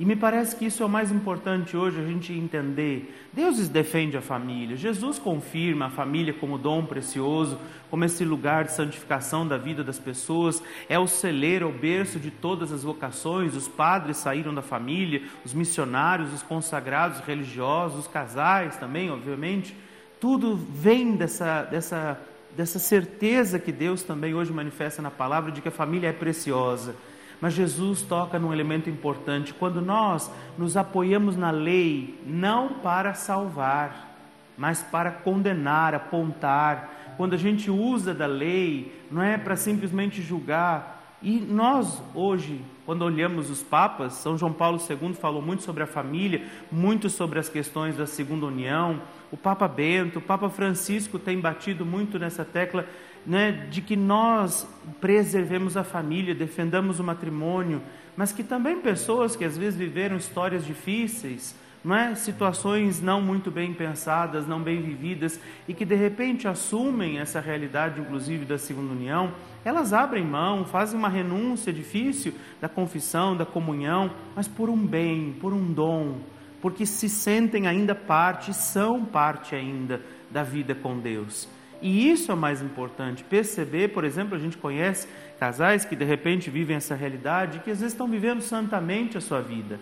E 0.00 0.04
me 0.06 0.16
parece 0.16 0.56
que 0.56 0.64
isso 0.64 0.82
é 0.82 0.86
o 0.86 0.88
mais 0.88 1.12
importante 1.12 1.76
hoje 1.76 2.00
a 2.00 2.06
gente 2.06 2.32
entender. 2.32 3.14
Deus 3.34 3.68
defende 3.68 4.16
a 4.16 4.22
família, 4.22 4.78
Jesus 4.78 5.18
confirma 5.18 5.86
a 5.86 5.90
família 5.90 6.32
como 6.32 6.56
dom 6.56 6.86
precioso, 6.86 7.58
como 7.90 8.02
esse 8.06 8.24
lugar 8.24 8.64
de 8.64 8.72
santificação 8.72 9.46
da 9.46 9.58
vida 9.58 9.84
das 9.84 9.98
pessoas, 9.98 10.62
é 10.88 10.98
o 10.98 11.06
celeiro, 11.06 11.66
é 11.66 11.68
o 11.68 11.78
berço 11.78 12.18
de 12.18 12.30
todas 12.30 12.72
as 12.72 12.82
vocações. 12.82 13.54
Os 13.54 13.68
padres 13.68 14.16
saíram 14.16 14.54
da 14.54 14.62
família, 14.62 15.20
os 15.44 15.52
missionários, 15.52 16.32
os 16.32 16.42
consagrados 16.42 17.20
religiosos, 17.20 17.98
os 17.98 18.08
casais 18.08 18.78
também, 18.78 19.10
obviamente. 19.10 19.76
Tudo 20.18 20.56
vem 20.56 21.14
dessa, 21.14 21.64
dessa 21.64 22.18
dessa 22.56 22.78
certeza 22.78 23.58
que 23.58 23.72
Deus 23.72 24.02
também 24.02 24.34
hoje 24.34 24.52
manifesta 24.52 25.00
na 25.00 25.10
palavra 25.10 25.50
de 25.50 25.60
que 25.60 25.68
a 25.68 25.72
família 25.72 26.08
é 26.08 26.12
preciosa. 26.12 26.94
Mas 27.40 27.54
Jesus 27.54 28.02
toca 28.02 28.38
num 28.38 28.52
elemento 28.52 28.88
importante. 28.88 29.52
Quando 29.52 29.80
nós 29.80 30.30
nos 30.56 30.76
apoiamos 30.76 31.36
na 31.36 31.50
lei, 31.50 32.20
não 32.24 32.74
para 32.74 33.14
salvar, 33.14 34.16
mas 34.56 34.82
para 34.82 35.10
condenar, 35.10 35.94
apontar. 35.94 37.14
Quando 37.16 37.34
a 37.34 37.38
gente 37.38 37.70
usa 37.70 38.14
da 38.14 38.26
lei, 38.26 38.92
não 39.10 39.22
é 39.22 39.36
para 39.36 39.56
simplesmente 39.56 40.22
julgar. 40.22 41.01
E 41.22 41.38
nós, 41.38 42.02
hoje, 42.14 42.60
quando 42.84 43.02
olhamos 43.02 43.48
os 43.48 43.62
papas, 43.62 44.14
São 44.14 44.36
João 44.36 44.52
Paulo 44.52 44.78
II 44.78 45.14
falou 45.14 45.40
muito 45.40 45.62
sobre 45.62 45.84
a 45.84 45.86
família, 45.86 46.42
muito 46.70 47.08
sobre 47.08 47.38
as 47.38 47.48
questões 47.48 47.96
da 47.96 48.06
segunda 48.06 48.46
união. 48.46 49.00
O 49.30 49.36
Papa 49.36 49.68
Bento, 49.68 50.18
o 50.18 50.22
Papa 50.22 50.50
Francisco 50.50 51.20
tem 51.20 51.38
batido 51.38 51.86
muito 51.86 52.18
nessa 52.18 52.44
tecla 52.44 52.84
né, 53.24 53.68
de 53.70 53.80
que 53.80 53.94
nós 53.94 54.68
preservemos 55.00 55.76
a 55.76 55.84
família, 55.84 56.34
defendamos 56.34 56.98
o 56.98 57.04
matrimônio, 57.04 57.80
mas 58.16 58.32
que 58.32 58.42
também 58.42 58.80
pessoas 58.80 59.36
que 59.36 59.44
às 59.44 59.56
vezes 59.56 59.78
viveram 59.78 60.16
histórias 60.16 60.66
difíceis, 60.66 61.54
não 61.84 61.96
é? 61.96 62.14
situações 62.14 63.00
não 63.00 63.20
muito 63.20 63.50
bem 63.50 63.72
pensadas, 63.72 64.46
não 64.46 64.60
bem 64.60 64.82
vividas 64.82 65.38
e 65.66 65.74
que 65.74 65.84
de 65.84 65.94
repente 65.94 66.46
assumem 66.46 67.18
essa 67.18 67.40
realidade, 67.40 68.00
inclusive 68.00 68.44
da 68.44 68.58
segunda 68.58 68.92
união, 68.92 69.32
elas 69.64 69.92
abrem 69.92 70.24
mão, 70.24 70.64
fazem 70.64 70.98
uma 70.98 71.08
renúncia 71.08 71.72
difícil 71.72 72.34
da 72.60 72.68
confissão, 72.68 73.36
da 73.36 73.46
comunhão, 73.46 74.10
mas 74.34 74.48
por 74.48 74.68
um 74.68 74.86
bem, 74.86 75.32
por 75.40 75.52
um 75.52 75.72
dom, 75.72 76.20
porque 76.60 76.86
se 76.86 77.08
sentem 77.08 77.66
ainda 77.66 77.94
parte, 77.94 78.54
são 78.54 79.04
parte 79.04 79.54
ainda 79.54 80.00
da 80.30 80.42
vida 80.42 80.74
com 80.74 80.98
Deus. 80.98 81.48
E 81.82 82.08
isso 82.10 82.30
é 82.30 82.34
mais 82.36 82.62
importante, 82.62 83.24
perceber, 83.24 83.88
por 83.88 84.04
exemplo, 84.04 84.36
a 84.36 84.38
gente 84.38 84.56
conhece 84.56 85.08
casais 85.38 85.84
que 85.84 85.96
de 85.96 86.04
repente 86.04 86.48
vivem 86.48 86.76
essa 86.76 86.94
realidade, 86.94 87.58
que 87.58 87.70
às 87.72 87.80
vezes 87.80 87.92
estão 87.92 88.06
vivendo 88.06 88.40
santamente 88.40 89.18
a 89.18 89.20
sua 89.20 89.40
vida. 89.40 89.80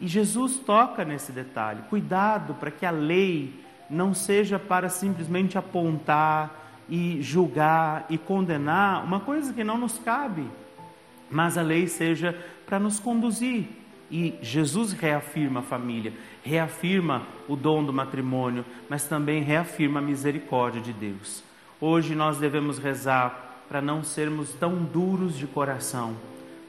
E 0.00 0.06
Jesus 0.06 0.58
toca 0.58 1.04
nesse 1.04 1.30
detalhe. 1.30 1.82
Cuidado 1.90 2.54
para 2.54 2.70
que 2.70 2.86
a 2.86 2.90
lei 2.90 3.52
não 3.90 4.14
seja 4.14 4.58
para 4.58 4.88
simplesmente 4.88 5.58
apontar 5.58 6.63
e 6.88 7.20
julgar 7.22 8.06
e 8.08 8.18
condenar 8.18 9.04
uma 9.04 9.20
coisa 9.20 9.52
que 9.52 9.64
não 9.64 9.78
nos 9.78 9.98
cabe, 9.98 10.44
mas 11.30 11.56
a 11.56 11.62
lei 11.62 11.86
seja 11.86 12.38
para 12.66 12.78
nos 12.78 12.98
conduzir. 12.98 13.66
E 14.10 14.34
Jesus 14.42 14.92
reafirma 14.92 15.60
a 15.60 15.62
família, 15.62 16.12
reafirma 16.42 17.22
o 17.48 17.56
dom 17.56 17.82
do 17.82 17.92
matrimônio, 17.92 18.64
mas 18.88 19.08
também 19.08 19.42
reafirma 19.42 19.98
a 19.98 20.02
misericórdia 20.02 20.80
de 20.80 20.92
Deus. 20.92 21.42
Hoje 21.80 22.14
nós 22.14 22.38
devemos 22.38 22.78
rezar 22.78 23.64
para 23.68 23.80
não 23.80 24.04
sermos 24.04 24.52
tão 24.52 24.84
duros 24.84 25.36
de 25.36 25.46
coração, 25.46 26.14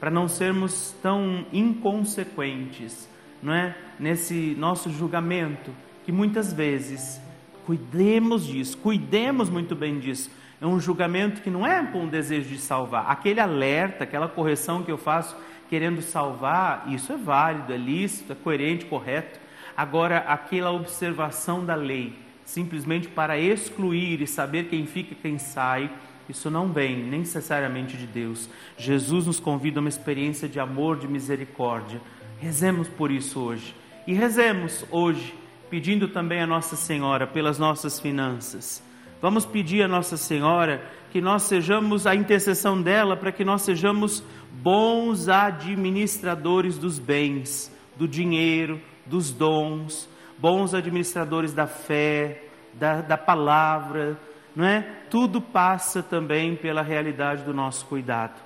para 0.00 0.10
não 0.10 0.28
sermos 0.28 0.94
tão 1.02 1.46
inconsequentes, 1.52 3.08
não 3.42 3.52
é? 3.52 3.76
Nesse 4.00 4.56
nosso 4.58 4.90
julgamento, 4.90 5.70
que 6.04 6.12
muitas 6.12 6.52
vezes 6.52 7.20
cuidemos 7.66 8.46
disso, 8.46 8.78
cuidemos 8.78 9.50
muito 9.50 9.74
bem 9.74 9.98
disso. 9.98 10.30
É 10.60 10.66
um 10.66 10.80
julgamento 10.80 11.42
que 11.42 11.50
não 11.50 11.66
é 11.66 11.84
com 11.84 12.04
o 12.04 12.08
desejo 12.08 12.48
de 12.48 12.58
salvar. 12.58 13.10
Aquele 13.10 13.40
alerta, 13.40 14.04
aquela 14.04 14.28
correção 14.28 14.82
que 14.82 14.90
eu 14.90 14.96
faço 14.96 15.36
querendo 15.68 16.00
salvar, 16.00 16.86
isso 16.88 17.12
é 17.12 17.16
válido, 17.16 17.72
é 17.72 17.76
lícito, 17.76 18.32
é 18.32 18.36
coerente, 18.36 18.86
correto. 18.86 19.38
Agora, 19.76 20.18
aquela 20.18 20.70
observação 20.70 21.64
da 21.64 21.74
lei, 21.74 22.14
simplesmente 22.44 23.08
para 23.08 23.38
excluir 23.38 24.22
e 24.22 24.26
saber 24.26 24.68
quem 24.68 24.86
fica 24.86 25.12
e 25.12 25.16
quem 25.16 25.36
sai, 25.36 25.90
isso 26.28 26.50
não 26.50 26.72
vem 26.72 26.96
necessariamente 26.96 27.96
de 27.96 28.06
Deus. 28.06 28.48
Jesus 28.78 29.26
nos 29.26 29.38
convida 29.38 29.78
a 29.78 29.82
uma 29.82 29.88
experiência 29.88 30.48
de 30.48 30.58
amor, 30.58 30.98
de 30.98 31.06
misericórdia. 31.06 32.00
Rezemos 32.40 32.88
por 32.88 33.10
isso 33.10 33.40
hoje. 33.40 33.74
E 34.06 34.14
rezemos 34.14 34.84
hoje, 34.90 35.34
pedindo 35.70 36.08
também 36.08 36.40
a 36.40 36.46
Nossa 36.46 36.76
Senhora 36.76 37.26
pelas 37.26 37.58
nossas 37.58 38.00
finanças. 38.00 38.82
Vamos 39.20 39.44
pedir 39.44 39.82
a 39.82 39.88
Nossa 39.88 40.16
Senhora 40.16 40.82
que 41.10 41.20
nós 41.20 41.42
sejamos 41.42 42.06
a 42.06 42.14
intercessão 42.14 42.80
dela 42.80 43.16
para 43.16 43.32
que 43.32 43.44
nós 43.44 43.62
sejamos 43.62 44.22
bons 44.52 45.28
administradores 45.28 46.78
dos 46.78 46.98
bens, 46.98 47.74
do 47.96 48.06
dinheiro, 48.06 48.80
dos 49.04 49.30
dons, 49.32 50.08
bons 50.38 50.74
administradores 50.74 51.52
da 51.52 51.66
fé, 51.66 52.42
da, 52.74 53.00
da 53.00 53.16
palavra, 53.16 54.18
não 54.54 54.64
é? 54.64 54.82
Tudo 55.10 55.40
passa 55.40 56.02
também 56.02 56.56
pela 56.56 56.82
realidade 56.82 57.42
do 57.42 57.54
nosso 57.54 57.86
cuidado. 57.86 58.40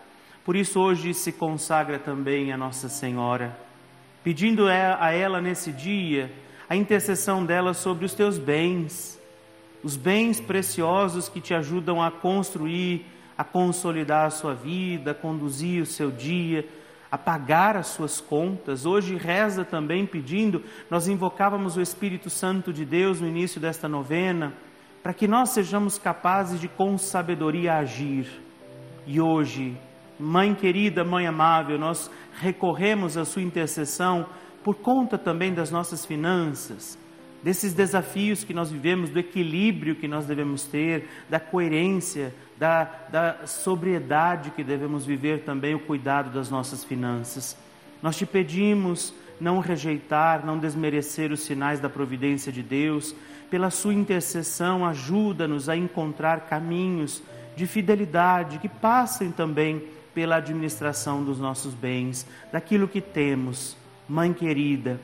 Por 0.45 0.57
isso 0.57 0.81
hoje 0.81 1.12
se 1.15 1.33
consagra 1.33 1.99
também 1.99 2.53
a 2.53 2.57
Nossa 2.57 2.89
Senhora 2.89 3.71
pedindo 4.23 4.67
a 4.69 5.12
ela 5.12 5.41
nesse 5.41 5.73
dia 5.73 6.31
a 6.71 6.77
intercessão 6.77 7.45
dela 7.45 7.75
sobre 7.75 8.05
os 8.05 8.15
teus 8.15 8.39
bens, 8.39 9.21
os 9.83 9.97
bens 9.97 10.41
preciosos 10.41 11.29
que 11.29 11.41
te 11.41 11.53
ajudam 11.53 12.00
a 12.00 12.12
construir, 12.12 13.05
a 13.37 13.43
consolidar 13.43 14.27
a 14.27 14.31
sua 14.31 14.55
vida, 14.55 15.11
a 15.11 15.15
conduzir 15.15 15.83
o 15.83 15.87
seu 15.87 16.12
dia, 16.12 16.65
a 17.11 17.19
pagar 17.19 17.77
as 17.77 17.89
suas 17.89 18.21
contas. 18.21 18.87
Hoje 18.87 19.17
reza 19.17 19.65
também 19.65 20.07
pedindo, 20.07 20.62
nós 20.89 21.09
invocávamos 21.09 21.77
o 21.77 21.81
Espírito 21.81 22.31
Santo 22.31 22.73
de 22.73 22.85
Deus 22.85 23.21
no 23.21 23.27
início 23.27 23.61
desta 23.61 23.89
novena, 23.89 24.55
para 25.03 25.12
que 25.12 25.27
nós 25.27 25.50
sejamos 25.50 25.99
capazes 25.99 26.61
de 26.61 26.69
com 26.69 26.97
sabedoria 26.97 27.79
agir. 27.79 28.29
E 29.09 29.21
hoje 29.21 29.77
Mãe 30.21 30.55
querida, 30.55 31.03
mãe 31.03 31.27
amável, 31.27 31.79
nós 31.79 32.11
recorremos 32.35 33.17
à 33.17 33.25
sua 33.25 33.41
intercessão 33.41 34.27
por 34.62 34.76
conta 34.76 35.17
também 35.17 35.55
das 35.55 35.71
nossas 35.71 36.05
finanças, 36.05 36.99
desses 37.43 37.73
desafios 37.73 38.45
que 38.45 38.52
nós 38.52 38.71
vivemos, 38.71 39.11
do 39.11 39.19
equilíbrio 39.19 39.97
que 39.97 40.07
nós 40.07 40.26
devemos 40.26 40.64
ter, 40.64 41.09
da 41.29 41.40
coerência, 41.40 42.35
da, 42.59 42.85
da 43.11 43.47
sobriedade 43.47 44.50
que 44.50 44.62
devemos 44.62 45.07
viver 45.07 45.45
também, 45.45 45.75
o 45.75 45.81
cuidado 45.81 46.31
das 46.31 46.50
nossas 46.50 46.85
finanças. 46.85 47.57
Nós 48.02 48.17
te 48.17 48.26
pedimos 48.26 49.14
não 49.40 49.59
rejeitar, 49.59 50.45
não 50.45 50.59
desmerecer 50.59 51.33
os 51.33 51.40
sinais 51.40 51.81
da 51.81 51.88
providência 51.88 52.52
de 52.52 52.62
Deus, 52.62 53.14
pela 53.50 53.71
sua 53.71 53.95
intercessão, 53.95 54.87
ajuda-nos 54.87 55.69
a 55.69 55.76
encontrar 55.76 56.43
caminhos 56.43 57.23
de 57.57 57.67
fidelidade 57.67 58.59
que 58.59 58.69
passem 58.69 59.33
também 59.33 59.83
pela 60.14 60.37
administração 60.37 61.25
dos 61.25 61.38
nossos 61.38 61.75
bens, 61.75 62.26
daquilo 62.52 62.87
que 62.87 63.00
temos. 63.00 63.79
Mãe 64.11 64.33
querida, 64.33 65.00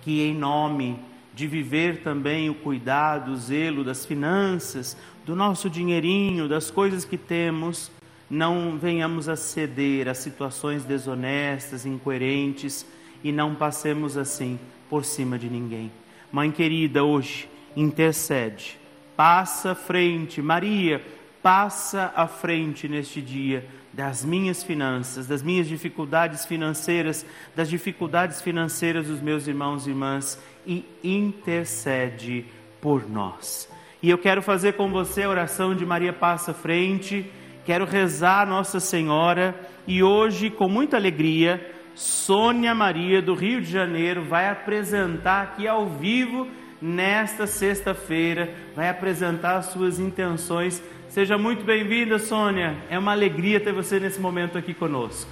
que 0.00 0.22
em 0.22 0.32
nome 0.34 0.98
de 1.34 1.46
viver 1.46 2.02
também 2.02 2.48
o 2.48 2.54
cuidado, 2.54 3.32
o 3.32 3.36
zelo 3.36 3.84
das 3.84 4.06
finanças, 4.06 4.96
do 5.26 5.36
nosso 5.36 5.68
dinheirinho, 5.68 6.48
das 6.48 6.70
coisas 6.70 7.04
que 7.04 7.18
temos, 7.18 7.92
não 8.30 8.78
venhamos 8.78 9.28
a 9.28 9.36
ceder 9.36 10.08
a 10.08 10.14
situações 10.14 10.84
desonestas, 10.84 11.84
incoerentes 11.84 12.86
e 13.22 13.30
não 13.30 13.54
passemos 13.54 14.16
assim 14.16 14.58
por 14.88 15.04
cima 15.04 15.38
de 15.38 15.50
ninguém. 15.50 15.92
Mãe 16.32 16.50
querida, 16.50 17.04
hoje 17.04 17.46
intercede, 17.76 18.80
passa 19.14 19.72
à 19.72 19.74
frente, 19.74 20.40
Maria, 20.40 21.04
passa 21.42 22.10
à 22.16 22.26
frente 22.26 22.88
neste 22.88 23.20
dia 23.20 23.68
das 23.94 24.24
minhas 24.24 24.64
finanças, 24.64 25.26
das 25.26 25.42
minhas 25.42 25.68
dificuldades 25.68 26.44
financeiras, 26.44 27.24
das 27.54 27.70
dificuldades 27.70 28.42
financeiras 28.42 29.06
dos 29.06 29.20
meus 29.20 29.46
irmãos 29.46 29.86
e 29.86 29.90
irmãs 29.90 30.42
e 30.66 30.84
intercede 31.02 32.44
por 32.80 33.08
nós. 33.08 33.70
E 34.02 34.10
eu 34.10 34.18
quero 34.18 34.42
fazer 34.42 34.72
com 34.72 34.90
você 34.90 35.22
a 35.22 35.30
oração 35.30 35.74
de 35.74 35.86
Maria 35.86 36.12
Passa 36.12 36.52
Frente, 36.52 37.30
quero 37.64 37.84
rezar 37.84 38.42
a 38.42 38.46
Nossa 38.46 38.80
Senhora 38.80 39.54
e 39.86 40.02
hoje, 40.02 40.50
com 40.50 40.68
muita 40.68 40.96
alegria, 40.96 41.72
Sônia 41.94 42.74
Maria 42.74 43.22
do 43.22 43.34
Rio 43.34 43.60
de 43.60 43.70
Janeiro 43.70 44.24
vai 44.24 44.48
apresentar 44.48 45.42
aqui 45.42 45.68
ao 45.68 45.86
vivo 45.86 46.48
nesta 46.82 47.46
sexta-feira, 47.46 48.52
vai 48.74 48.88
apresentar 48.88 49.56
as 49.56 49.66
suas 49.66 50.00
intenções 50.00 50.82
Seja 51.14 51.38
muito 51.38 51.62
bem-vinda, 51.62 52.18
Sônia. 52.18 52.74
É 52.90 52.98
uma 52.98 53.12
alegria 53.12 53.60
ter 53.60 53.72
você 53.72 54.00
nesse 54.00 54.20
momento 54.20 54.58
aqui 54.58 54.74
conosco. 54.74 55.30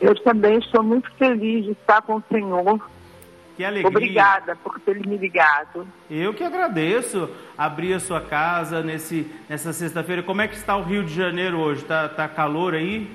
Eu 0.00 0.14
também 0.22 0.60
estou 0.60 0.80
muito 0.80 1.10
feliz 1.14 1.64
de 1.64 1.72
estar 1.72 2.00
com 2.02 2.14
o 2.14 2.22
Senhor. 2.30 2.88
Que 3.56 3.64
alegria. 3.64 3.88
Obrigada 3.88 4.54
por 4.54 4.78
ter 4.78 5.04
me 5.04 5.16
ligado. 5.16 5.88
Eu 6.08 6.32
que 6.32 6.44
agradeço 6.44 7.28
abrir 7.58 7.92
a 7.94 7.98
sua 7.98 8.20
casa 8.20 8.80
nesse, 8.80 9.28
nessa 9.48 9.72
sexta-feira. 9.72 10.22
Como 10.22 10.40
é 10.40 10.46
que 10.46 10.54
está 10.54 10.76
o 10.76 10.84
Rio 10.84 11.02
de 11.02 11.12
Janeiro 11.12 11.58
hoje? 11.58 11.84
Tá, 11.84 12.08
tá 12.08 12.28
calor 12.28 12.74
aí? 12.74 13.10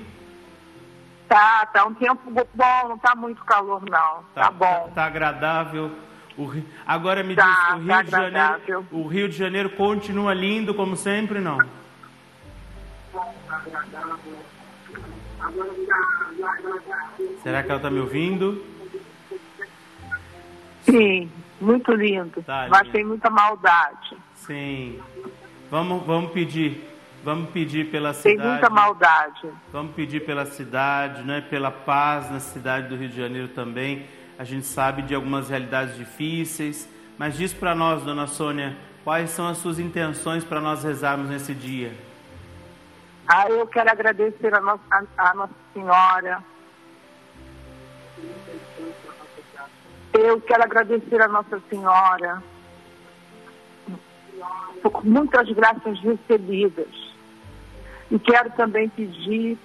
Tá, 1.26 1.64
tá 1.72 1.86
um 1.86 1.94
tempo 1.94 2.20
bom, 2.30 2.88
não 2.88 2.98
tá 2.98 3.14
muito 3.16 3.42
calor 3.46 3.80
não. 3.80 4.24
Tá, 4.34 4.42
tá 4.42 4.50
bom. 4.50 4.82
Tá, 4.88 4.90
tá 4.96 5.04
agradável. 5.06 5.90
Rio... 6.44 6.64
Agora 6.86 7.22
me 7.22 7.34
tá, 7.34 7.44
diz, 7.44 7.74
o 7.74 7.78
Rio, 7.78 7.88
tá 7.88 8.02
de 8.02 8.10
Janeiro, 8.10 8.86
o 8.92 9.06
Rio 9.06 9.28
de 9.28 9.36
Janeiro 9.36 9.70
continua 9.70 10.34
lindo 10.34 10.74
como 10.74 10.96
sempre, 10.96 11.40
não? 11.40 11.58
Será 17.42 17.62
que 17.62 17.68
ela 17.70 17.78
está 17.78 17.90
me 17.90 18.00
ouvindo? 18.00 18.62
Sim, 20.82 21.30
muito 21.60 21.92
lindo. 21.92 22.42
Tá, 22.42 22.66
Mas 22.68 22.88
tem 22.88 23.04
muita 23.04 23.30
maldade. 23.30 24.16
Sim. 24.34 25.00
Vamos, 25.70 26.04
vamos 26.04 26.32
pedir. 26.32 26.84
Vamos 27.24 27.50
pedir 27.50 27.90
pela 27.90 28.12
cidade. 28.12 28.38
Tem 28.38 28.46
muita 28.46 28.70
maldade. 28.70 29.48
Vamos 29.72 29.94
pedir 29.94 30.24
pela 30.24 30.46
cidade, 30.46 31.22
né? 31.22 31.40
pela 31.40 31.70
paz 31.70 32.30
na 32.30 32.38
cidade 32.38 32.88
do 32.88 32.96
Rio 32.96 33.08
de 33.08 33.16
Janeiro 33.16 33.48
também 33.48 34.06
a 34.38 34.44
gente 34.44 34.66
sabe 34.66 35.02
de 35.02 35.14
algumas 35.14 35.48
realidades 35.48 35.96
difíceis, 35.96 36.88
mas 37.18 37.36
diz 37.36 37.52
para 37.52 37.74
nós, 37.74 38.02
dona 38.02 38.26
Sônia, 38.26 38.76
quais 39.02 39.30
são 39.30 39.48
as 39.48 39.58
suas 39.58 39.78
intenções 39.78 40.44
para 40.44 40.60
nós 40.60 40.84
rezarmos 40.84 41.28
nesse 41.28 41.54
dia? 41.54 41.92
Ah, 43.26 43.48
eu 43.48 43.66
quero 43.66 43.90
agradecer 43.90 44.54
a 44.54 44.60
Nossa, 44.60 44.82
a, 44.90 45.30
a 45.30 45.34
Nossa 45.34 45.54
Senhora. 45.72 46.44
Eu 50.12 50.40
quero 50.40 50.62
agradecer 50.62 51.20
a 51.20 51.28
Nossa 51.28 51.60
Senhora 51.68 52.42
por 54.82 55.04
muitas 55.04 55.50
graças 55.50 55.98
recebidas. 56.00 57.06
E 58.10 58.18
quero 58.18 58.50
também 58.50 58.88
pedir 58.88 59.58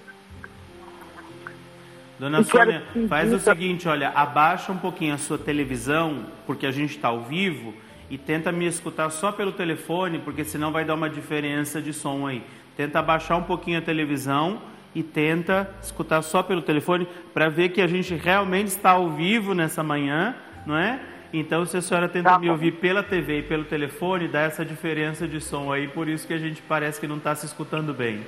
Dona 2.22 2.44
Sônia, 2.44 2.84
faz 3.08 3.32
o 3.32 3.38
seguinte, 3.40 3.88
olha, 3.88 4.10
abaixa 4.10 4.70
um 4.70 4.78
pouquinho 4.78 5.12
a 5.12 5.18
sua 5.18 5.36
televisão, 5.36 6.26
porque 6.46 6.64
a 6.64 6.70
gente 6.70 6.90
está 6.90 7.08
ao 7.08 7.22
vivo, 7.22 7.74
e 8.08 8.16
tenta 8.16 8.52
me 8.52 8.64
escutar 8.64 9.10
só 9.10 9.32
pelo 9.32 9.50
telefone, 9.50 10.20
porque 10.20 10.44
senão 10.44 10.70
vai 10.70 10.84
dar 10.84 10.94
uma 10.94 11.10
diferença 11.10 11.82
de 11.82 11.92
som 11.92 12.24
aí. 12.28 12.44
Tenta 12.76 13.00
abaixar 13.00 13.36
um 13.36 13.42
pouquinho 13.42 13.80
a 13.80 13.82
televisão 13.82 14.62
e 14.94 15.02
tenta 15.02 15.68
escutar 15.82 16.22
só 16.22 16.44
pelo 16.44 16.62
telefone 16.62 17.08
para 17.34 17.48
ver 17.48 17.70
que 17.70 17.82
a 17.82 17.88
gente 17.88 18.14
realmente 18.14 18.68
está 18.68 18.92
ao 18.92 19.10
vivo 19.10 19.52
nessa 19.52 19.82
manhã, 19.82 20.36
não 20.64 20.78
é? 20.78 21.00
Então, 21.32 21.66
se 21.66 21.76
a 21.76 21.82
senhora 21.82 22.08
tenta 22.08 22.30
tá 22.30 22.38
me 22.38 22.48
ouvir 22.48 22.74
pela 22.74 23.02
TV 23.02 23.40
e 23.40 23.42
pelo 23.42 23.64
telefone, 23.64 24.28
dá 24.28 24.42
essa 24.42 24.64
diferença 24.64 25.26
de 25.26 25.40
som 25.40 25.72
aí, 25.72 25.88
por 25.88 26.08
isso 26.08 26.24
que 26.24 26.34
a 26.34 26.38
gente 26.38 26.62
parece 26.62 27.00
que 27.00 27.08
não 27.08 27.16
está 27.16 27.34
se 27.34 27.46
escutando 27.46 27.92
bem. 27.92 28.20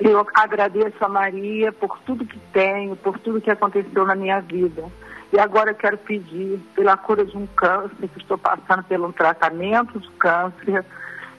Eu 0.00 0.26
agradeço 0.34 0.96
a 1.04 1.08
Maria 1.08 1.72
por 1.72 1.98
tudo 2.00 2.26
que 2.26 2.38
tenho, 2.52 2.96
por 2.96 3.18
tudo 3.18 3.40
que 3.40 3.50
aconteceu 3.50 4.04
na 4.04 4.14
minha 4.14 4.40
vida. 4.40 4.84
E 5.32 5.38
agora 5.38 5.70
eu 5.70 5.74
quero 5.74 5.98
pedir 5.98 6.60
pela 6.74 6.96
cura 6.96 7.24
de 7.24 7.36
um 7.36 7.46
câncer, 7.46 8.08
que 8.08 8.18
estou 8.18 8.38
passando 8.38 8.84
pelo 8.84 9.12
tratamento 9.12 9.98
de 9.98 10.10
câncer. 10.12 10.84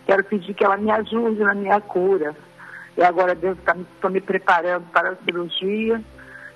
Quero 0.05 0.23
pedir 0.23 0.53
que 0.53 0.63
ela 0.63 0.77
me 0.77 0.91
ajude 0.91 1.41
na 1.41 1.53
minha 1.53 1.79
cura. 1.81 2.35
E 2.97 3.03
agora 3.03 3.35
Deus 3.35 3.57
está 3.57 3.75
tá 4.01 4.09
me 4.09 4.21
preparando 4.21 4.85
para 4.91 5.11
a 5.11 5.15
cirurgia. 5.17 6.01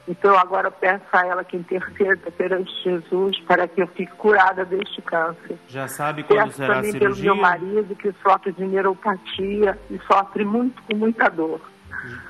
Então 0.07 0.37
agora 0.37 0.69
eu 0.69 0.71
peço 0.71 1.05
a 1.11 1.27
ela 1.27 1.43
que 1.43 1.55
interceda 1.55 2.31
perante 2.31 2.71
Jesus 2.83 3.39
para 3.41 3.67
que 3.67 3.81
eu 3.81 3.87
fique 3.87 4.11
curada 4.15 4.65
deste 4.65 5.01
câncer. 5.01 5.57
Já 5.67 5.87
sabe 5.87 6.23
quando 6.23 6.45
peço 6.45 6.57
será 6.57 6.79
a 6.79 6.83
cirurgia? 6.83 7.09
pelo 7.09 7.15
meu 7.17 7.35
marido 7.35 7.95
que 7.95 8.11
sofre 8.23 8.51
de 8.53 8.65
neuropatia 8.65 9.77
e 9.91 9.99
sofre 10.11 10.43
muito 10.43 10.81
com 10.83 10.95
muita 10.95 11.29
dor 11.29 11.61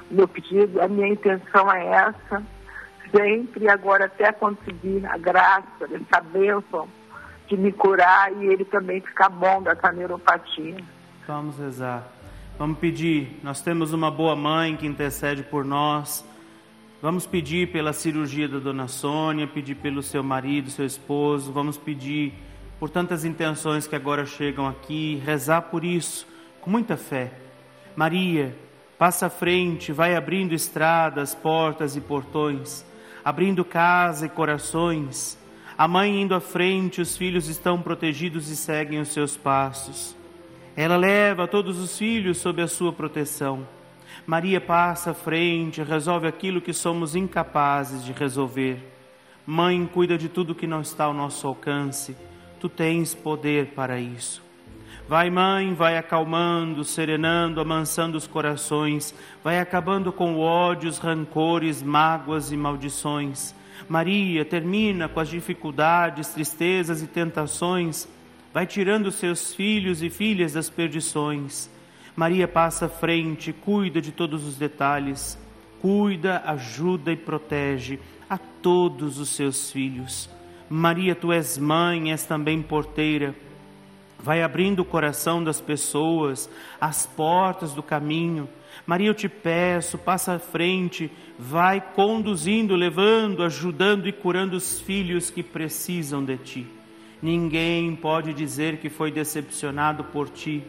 meu 0.09 0.27
pedido, 0.27 0.81
a 0.81 0.87
minha 0.87 1.07
intenção 1.07 1.71
é 1.71 1.85
essa, 1.87 2.43
sempre 3.15 3.65
e 3.65 3.69
agora 3.69 4.05
até 4.05 4.31
conseguir 4.31 5.05
a 5.05 5.17
graça, 5.17 5.65
essa 5.83 6.21
bênção 6.21 6.87
de 7.47 7.57
me 7.57 7.71
curar 7.71 8.31
e 8.33 8.45
ele 8.45 8.65
também 8.65 9.01
ficar 9.01 9.29
bom 9.29 9.61
dessa 9.61 9.91
neuropatia. 9.91 10.77
Vamos 11.27 11.57
rezar. 11.57 12.07
Vamos 12.57 12.77
pedir. 12.77 13.39
Nós 13.41 13.61
temos 13.61 13.93
uma 13.93 14.11
boa 14.11 14.35
mãe 14.35 14.75
que 14.75 14.85
intercede 14.85 15.43
por 15.43 15.63
nós. 15.65 16.25
Vamos 17.01 17.25
pedir 17.25 17.71
pela 17.71 17.93
cirurgia 17.93 18.47
da 18.47 18.59
dona 18.59 18.87
Sônia, 18.87 19.47
pedir 19.47 19.75
pelo 19.75 20.03
seu 20.03 20.21
marido, 20.21 20.69
seu 20.69 20.85
esposo. 20.85 21.51
Vamos 21.51 21.77
pedir 21.77 22.33
por 22.79 22.89
tantas 22.89 23.25
intenções 23.25 23.87
que 23.87 23.95
agora 23.95 24.25
chegam 24.25 24.67
aqui, 24.67 25.21
rezar 25.25 25.63
por 25.63 25.83
isso, 25.83 26.27
com 26.61 26.69
muita 26.69 26.97
fé. 26.97 27.31
Maria, 27.95 28.55
Passa 28.99 29.27
à 29.27 29.29
frente, 29.29 29.93
vai 29.93 30.13
abrindo 30.13 30.53
estradas, 30.53 31.33
portas 31.33 31.95
e 31.95 32.01
portões, 32.01 32.85
abrindo 33.23 33.63
casa 33.63 34.25
e 34.25 34.29
corações. 34.29 35.39
A 35.77 35.87
mãe 35.87 36.21
indo 36.21 36.35
à 36.35 36.41
frente, 36.41 36.99
os 36.99 37.15
filhos 37.15 37.47
estão 37.47 37.81
protegidos 37.81 38.49
e 38.49 38.57
seguem 38.57 38.99
os 38.99 39.13
seus 39.13 39.37
passos. 39.37 40.13
Ela 40.75 40.97
leva 40.97 41.47
todos 41.47 41.79
os 41.79 41.97
filhos 41.97 42.39
sob 42.39 42.61
a 42.61 42.67
sua 42.67 42.91
proteção. 42.91 43.65
Maria 44.27 44.59
passa 44.59 45.11
à 45.11 45.13
frente, 45.13 45.81
resolve 45.81 46.27
aquilo 46.27 46.59
que 46.59 46.73
somos 46.73 47.15
incapazes 47.15 48.03
de 48.03 48.11
resolver. 48.11 48.85
Mãe, 49.45 49.85
cuida 49.85 50.17
de 50.17 50.27
tudo 50.27 50.53
que 50.53 50.67
não 50.67 50.81
está 50.81 51.05
ao 51.05 51.13
nosso 51.13 51.47
alcance. 51.47 52.17
Tu 52.59 52.67
tens 52.67 53.15
poder 53.15 53.67
para 53.67 53.97
isso. 53.97 54.48
Vai, 55.09 55.31
mãe, 55.31 55.73
vai 55.73 55.97
acalmando, 55.97 56.83
serenando, 56.83 57.59
amansando 57.59 58.15
os 58.15 58.27
corações, 58.27 59.11
vai 59.43 59.59
acabando 59.59 60.13
com 60.13 60.37
ódios, 60.37 60.99
rancores, 60.99 61.81
mágoas 61.81 62.51
e 62.51 62.55
maldições. 62.55 63.55
Maria 63.87 64.45
termina 64.45 65.09
com 65.09 65.19
as 65.19 65.27
dificuldades, 65.27 66.27
tristezas 66.27 67.01
e 67.01 67.07
tentações, 67.07 68.07
vai 68.53 68.67
tirando 68.67 69.11
seus 69.11 69.51
filhos 69.51 70.03
e 70.03 70.11
filhas 70.11 70.53
das 70.53 70.69
perdições. 70.69 71.71
Maria 72.15 72.47
passa 72.47 72.85
à 72.85 72.89
frente, 72.89 73.51
cuida 73.51 73.99
de 73.99 74.11
todos 74.11 74.45
os 74.45 74.57
detalhes, 74.57 75.39
cuida, 75.81 76.43
ajuda 76.45 77.11
e 77.11 77.17
protege 77.17 77.99
a 78.29 78.37
todos 78.37 79.17
os 79.17 79.29
seus 79.29 79.71
filhos. 79.71 80.29
Maria, 80.69 81.15
tu 81.15 81.33
és 81.33 81.57
mãe, 81.57 82.11
és 82.11 82.27
também 82.27 82.61
porteira 82.61 83.33
vai 84.21 84.43
abrindo 84.43 84.81
o 84.81 84.85
coração 84.85 85.43
das 85.43 85.61
pessoas, 85.61 86.49
as 86.79 87.05
portas 87.05 87.73
do 87.73 87.81
caminho. 87.81 88.49
Maria, 88.85 89.07
eu 89.07 89.13
te 89.13 89.29
peço, 89.29 89.97
passa 89.97 90.33
à 90.33 90.39
frente, 90.39 91.11
vai 91.37 91.79
conduzindo, 91.79 92.75
levando, 92.75 93.43
ajudando 93.43 94.07
e 94.07 94.11
curando 94.11 94.57
os 94.57 94.79
filhos 94.79 95.29
que 95.29 95.41
precisam 95.41 96.23
de 96.23 96.37
ti. 96.37 96.67
Ninguém 97.21 97.95
pode 97.95 98.33
dizer 98.33 98.77
que 98.77 98.89
foi 98.89 99.11
decepcionado 99.11 100.03
por 100.05 100.29
ti 100.29 100.63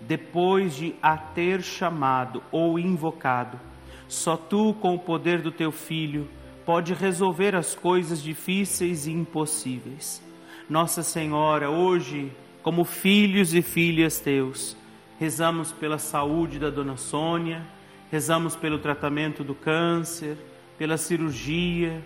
depois 0.00 0.76
de 0.76 0.94
a 1.02 1.16
ter 1.16 1.62
chamado 1.62 2.42
ou 2.50 2.78
invocado. 2.78 3.60
Só 4.08 4.36
tu, 4.36 4.74
com 4.74 4.94
o 4.94 4.98
poder 4.98 5.40
do 5.40 5.52
teu 5.52 5.70
filho, 5.70 6.26
pode 6.64 6.94
resolver 6.94 7.54
as 7.54 7.74
coisas 7.74 8.22
difíceis 8.22 9.06
e 9.06 9.12
impossíveis. 9.12 10.22
Nossa 10.68 11.02
Senhora, 11.02 11.70
hoje 11.70 12.32
como 12.62 12.84
filhos 12.84 13.54
e 13.54 13.62
filhas 13.62 14.20
teus. 14.20 14.76
Rezamos 15.18 15.72
pela 15.72 15.98
saúde 15.98 16.58
da 16.58 16.70
dona 16.70 16.96
Sônia, 16.96 17.66
rezamos 18.10 18.56
pelo 18.56 18.78
tratamento 18.78 19.44
do 19.44 19.54
câncer, 19.54 20.36
pela 20.78 20.96
cirurgia. 20.96 22.02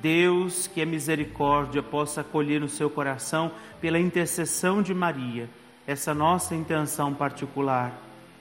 Deus, 0.00 0.66
que 0.66 0.80
é 0.80 0.84
misericórdia, 0.84 1.82
possa 1.82 2.22
acolher 2.22 2.60
no 2.60 2.68
seu 2.68 2.88
coração, 2.90 3.52
pela 3.80 3.98
intercessão 3.98 4.82
de 4.82 4.92
Maria, 4.94 5.48
essa 5.86 6.14
nossa 6.14 6.54
intenção 6.54 7.12
particular. 7.14 7.92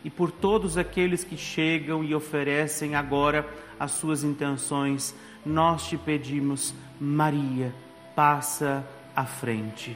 e 0.04 0.10
por 0.10 0.32
todos 0.32 0.78
aqueles 0.80 1.24
que 1.24 1.38
chegam 1.38 2.04
e 2.04 2.16
oferecem 2.16 2.96
agora 2.96 3.48
as 3.80 3.92
suas 3.92 4.24
intenções, 4.24 5.16
nós 5.46 5.88
te 5.88 5.96
pedimos, 5.96 6.74
Maria, 7.00 7.72
passa 8.16 8.84
à 9.16 9.26
frente. 9.26 9.96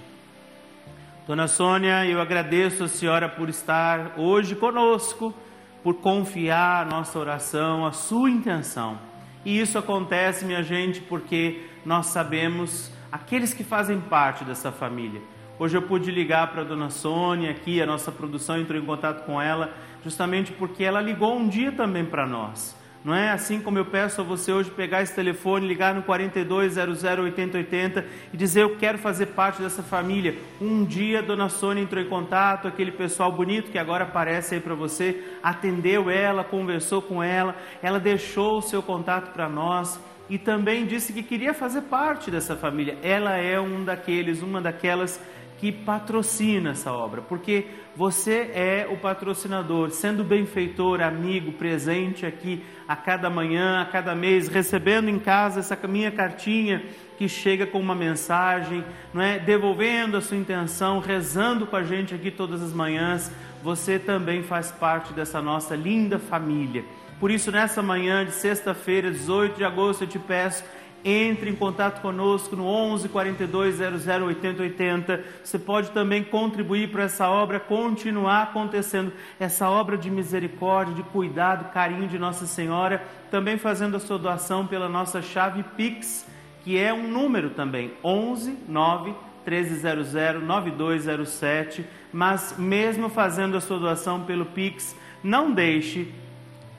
Dona 1.27 1.47
Sônia, 1.47 2.05
eu 2.05 2.21
agradeço 2.21 2.83
a 2.83 2.87
senhora 2.87 3.27
por 3.27 3.49
estar 3.49 4.13
hoje 4.15 4.53
conosco, 4.53 5.33
por 5.81 5.95
confiar 5.95 6.83
a 6.83 6.85
nossa 6.85 7.17
oração, 7.17 7.83
a 7.83 7.91
sua 7.91 8.29
intenção. 8.29 8.99
E 9.43 9.59
isso 9.59 9.75
acontece, 9.79 10.45
minha 10.45 10.61
gente, 10.61 11.01
porque 11.01 11.63
nós 11.83 12.07
sabemos 12.07 12.91
aqueles 13.11 13.55
que 13.55 13.63
fazem 13.63 13.99
parte 13.99 14.43
dessa 14.43 14.71
família. 14.71 15.19
Hoje 15.57 15.75
eu 15.75 15.81
pude 15.81 16.11
ligar 16.11 16.51
para 16.51 16.61
a 16.61 16.65
dona 16.65 16.91
Sônia 16.91 17.49
aqui, 17.49 17.81
a 17.81 17.87
nossa 17.87 18.11
produção 18.11 18.59
entrou 18.59 18.79
em 18.79 18.85
contato 18.85 19.25
com 19.25 19.41
ela, 19.41 19.73
justamente 20.03 20.51
porque 20.51 20.83
ela 20.83 21.01
ligou 21.01 21.35
um 21.35 21.47
dia 21.47 21.71
também 21.71 22.05
para 22.05 22.27
nós. 22.27 22.77
Não 23.05 23.13
é 23.13 23.29
assim 23.29 23.61
como 23.61 23.77
eu 23.77 23.85
peço 23.85 24.19
a 24.19 24.23
você 24.23 24.51
hoje 24.51 24.71
pegar 24.71 25.03
esse 25.03 25.13
telefone, 25.13 25.67
ligar 25.67 25.93
no 25.93 26.01
4200 26.01 27.03
8080 27.03 28.03
e 28.33 28.35
dizer 28.35 28.63
eu 28.63 28.77
quero 28.77 28.97
fazer 28.97 29.27
parte 29.27 29.61
dessa 29.61 29.83
família. 29.83 30.35
Um 30.59 30.83
dia 30.83 31.19
a 31.19 31.21
dona 31.21 31.47
Sônia 31.47 31.83
entrou 31.83 32.03
em 32.03 32.09
contato, 32.09 32.67
aquele 32.67 32.91
pessoal 32.91 33.31
bonito 33.31 33.69
que 33.69 33.77
agora 33.77 34.05
aparece 34.05 34.55
aí 34.55 34.59
para 34.59 34.73
você, 34.73 35.23
atendeu 35.43 36.09
ela, 36.09 36.43
conversou 36.43 36.99
com 36.99 37.21
ela, 37.21 37.55
ela 37.79 37.99
deixou 37.99 38.57
o 38.57 38.61
seu 38.63 38.81
contato 38.81 39.31
para 39.33 39.47
nós 39.47 39.99
e 40.29 40.37
também 40.37 40.85
disse 40.85 41.13
que 41.13 41.23
queria 41.23 41.53
fazer 41.53 41.81
parte 41.83 42.31
dessa 42.31 42.55
família. 42.55 42.97
Ela 43.03 43.37
é 43.37 43.59
um 43.59 43.83
daqueles, 43.83 44.41
uma 44.41 44.61
daquelas 44.61 45.19
que 45.57 45.71
patrocina 45.71 46.71
essa 46.71 46.91
obra, 46.91 47.21
porque 47.21 47.65
você 47.95 48.51
é 48.53 48.87
o 48.91 48.97
patrocinador, 48.97 49.89
sendo 49.89 50.23
benfeitor, 50.23 51.01
amigo, 51.01 51.53
presente 51.53 52.25
aqui 52.25 52.61
a 52.87 52.95
cada 52.95 53.29
manhã, 53.29 53.81
a 53.81 53.85
cada 53.85 54.13
mês, 54.13 54.49
recebendo 54.49 55.09
em 55.09 55.17
casa 55.17 55.61
essa 55.61 55.75
minha 55.87 56.11
cartinha 56.11 56.83
que 57.17 57.29
chega 57.29 57.65
com 57.65 57.79
uma 57.79 57.95
mensagem, 57.95 58.83
não 59.13 59.21
é? 59.21 59.39
Devolvendo 59.39 60.17
a 60.17 60.21
sua 60.21 60.35
intenção, 60.35 60.99
rezando 60.99 61.65
com 61.65 61.77
a 61.77 61.83
gente 61.83 62.13
aqui 62.13 62.29
todas 62.29 62.61
as 62.61 62.73
manhãs, 62.73 63.31
você 63.63 63.97
também 63.97 64.43
faz 64.43 64.71
parte 64.71 65.13
dessa 65.13 65.41
nossa 65.41 65.73
linda 65.75 66.19
família. 66.19 66.83
Por 67.25 67.31
isso, 67.31 67.51
nessa 67.51 67.81
manhã 67.81 68.23
de 68.23 68.33
sexta-feira, 68.33 69.09
18 69.09 69.57
de 69.57 69.63
agosto, 69.63 70.03
eu 70.03 70.07
te 70.07 70.19
peço, 70.19 70.63
entre 71.03 71.49
em 71.49 71.55
contato 71.55 71.99
conosco 71.99 72.55
no 72.55 72.67
11 72.67 73.09
42 73.09 73.77
00 73.77 74.25
80 74.27 74.61
80. 74.61 75.23
Você 75.43 75.57
pode 75.57 75.89
também 75.89 76.23
contribuir 76.23 76.91
para 76.91 77.05
essa 77.05 77.27
obra 77.27 77.59
continuar 77.59 78.43
acontecendo, 78.43 79.11
essa 79.39 79.67
obra 79.67 79.97
de 79.97 80.11
misericórdia, 80.11 80.93
de 80.93 81.01
cuidado, 81.01 81.73
carinho 81.73 82.07
de 82.07 82.19
Nossa 82.19 82.45
Senhora, 82.45 83.03
também 83.31 83.57
fazendo 83.57 83.97
a 83.97 83.99
sua 83.99 84.19
doação 84.19 84.67
pela 84.67 84.87
nossa 84.87 85.19
chave 85.19 85.63
Pix, 85.75 86.27
que 86.63 86.77
é 86.77 86.93
um 86.93 87.07
número 87.07 87.49
também, 87.49 87.91
11 88.03 88.55
9 88.69 89.15
1300 89.43 90.43
9207, 90.43 91.83
mas 92.13 92.53
mesmo 92.55 93.09
fazendo 93.09 93.57
a 93.57 93.61
sua 93.61 93.79
doação 93.79 94.21
pelo 94.25 94.45
Pix, 94.45 94.95
não 95.23 95.51
deixe 95.51 96.13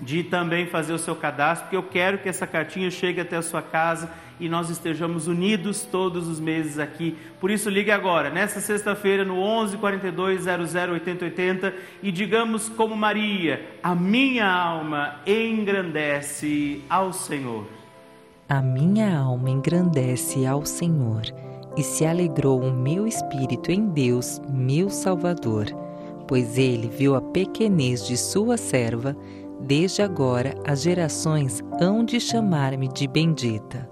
de 0.00 0.22
também 0.22 0.66
fazer 0.66 0.92
o 0.92 0.98
seu 0.98 1.16
cadastro, 1.16 1.64
porque 1.64 1.76
eu 1.76 1.82
quero 1.82 2.18
que 2.18 2.28
essa 2.28 2.46
cartinha 2.46 2.90
chegue 2.90 3.20
até 3.20 3.36
a 3.36 3.42
sua 3.42 3.62
casa 3.62 4.10
e 4.38 4.48
nós 4.48 4.68
estejamos 4.68 5.26
unidos 5.26 5.82
todos 5.82 6.28
os 6.28 6.38
meses 6.38 6.78
aqui. 6.78 7.16
Por 7.40 7.50
isso, 7.50 7.70
ligue 7.70 7.90
agora, 7.90 8.30
nesta 8.30 8.60
sexta-feira, 8.60 9.24
no 9.24 9.38
11 9.38 9.78
42 9.78 10.42
00 10.42 10.92
80 10.92 11.24
80 11.24 11.74
e 12.02 12.12
digamos 12.12 12.68
como 12.68 12.96
Maria: 12.96 13.64
A 13.82 13.94
minha 13.94 14.46
alma 14.46 15.16
engrandece 15.26 16.82
ao 16.88 17.12
Senhor. 17.12 17.66
A 18.48 18.62
minha 18.62 19.18
alma 19.18 19.50
engrandece 19.50 20.46
ao 20.46 20.64
Senhor 20.64 21.22
e 21.76 21.82
se 21.82 22.06
alegrou 22.06 22.60
o 22.60 22.72
meu 22.72 23.06
espírito 23.06 23.70
em 23.72 23.88
Deus, 23.88 24.40
meu 24.48 24.88
Salvador, 24.88 25.66
pois 26.28 26.56
ele 26.56 26.88
viu 26.88 27.14
a 27.14 27.20
pequenez 27.20 28.06
de 28.06 28.16
sua 28.16 28.56
serva 28.56 29.16
Desde 29.60 30.02
agora 30.02 30.54
as 30.66 30.82
gerações 30.82 31.62
hão 31.80 32.04
de 32.04 32.20
chamar-me 32.20 32.88
de 32.88 33.06
bendita. 33.06 33.88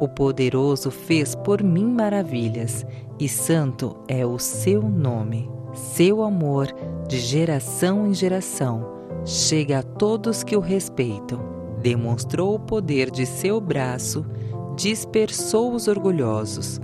O 0.00 0.08
poderoso 0.08 0.90
fez 0.90 1.34
por 1.34 1.62
mim 1.62 1.84
maravilhas, 1.84 2.86
e 3.18 3.28
santo 3.28 3.96
é 4.08 4.24
o 4.24 4.38
seu 4.38 4.82
nome. 4.82 5.50
Seu 5.72 6.22
amor, 6.22 6.68
de 7.08 7.18
geração 7.18 8.06
em 8.06 8.14
geração, 8.14 8.86
chega 9.24 9.80
a 9.80 9.82
todos 9.82 10.42
que 10.42 10.56
o 10.56 10.60
respeitam. 10.60 11.40
Demonstrou 11.80 12.54
o 12.54 12.60
poder 12.60 13.10
de 13.10 13.26
seu 13.26 13.60
braço, 13.60 14.24
dispersou 14.74 15.74
os 15.74 15.86
orgulhosos, 15.86 16.80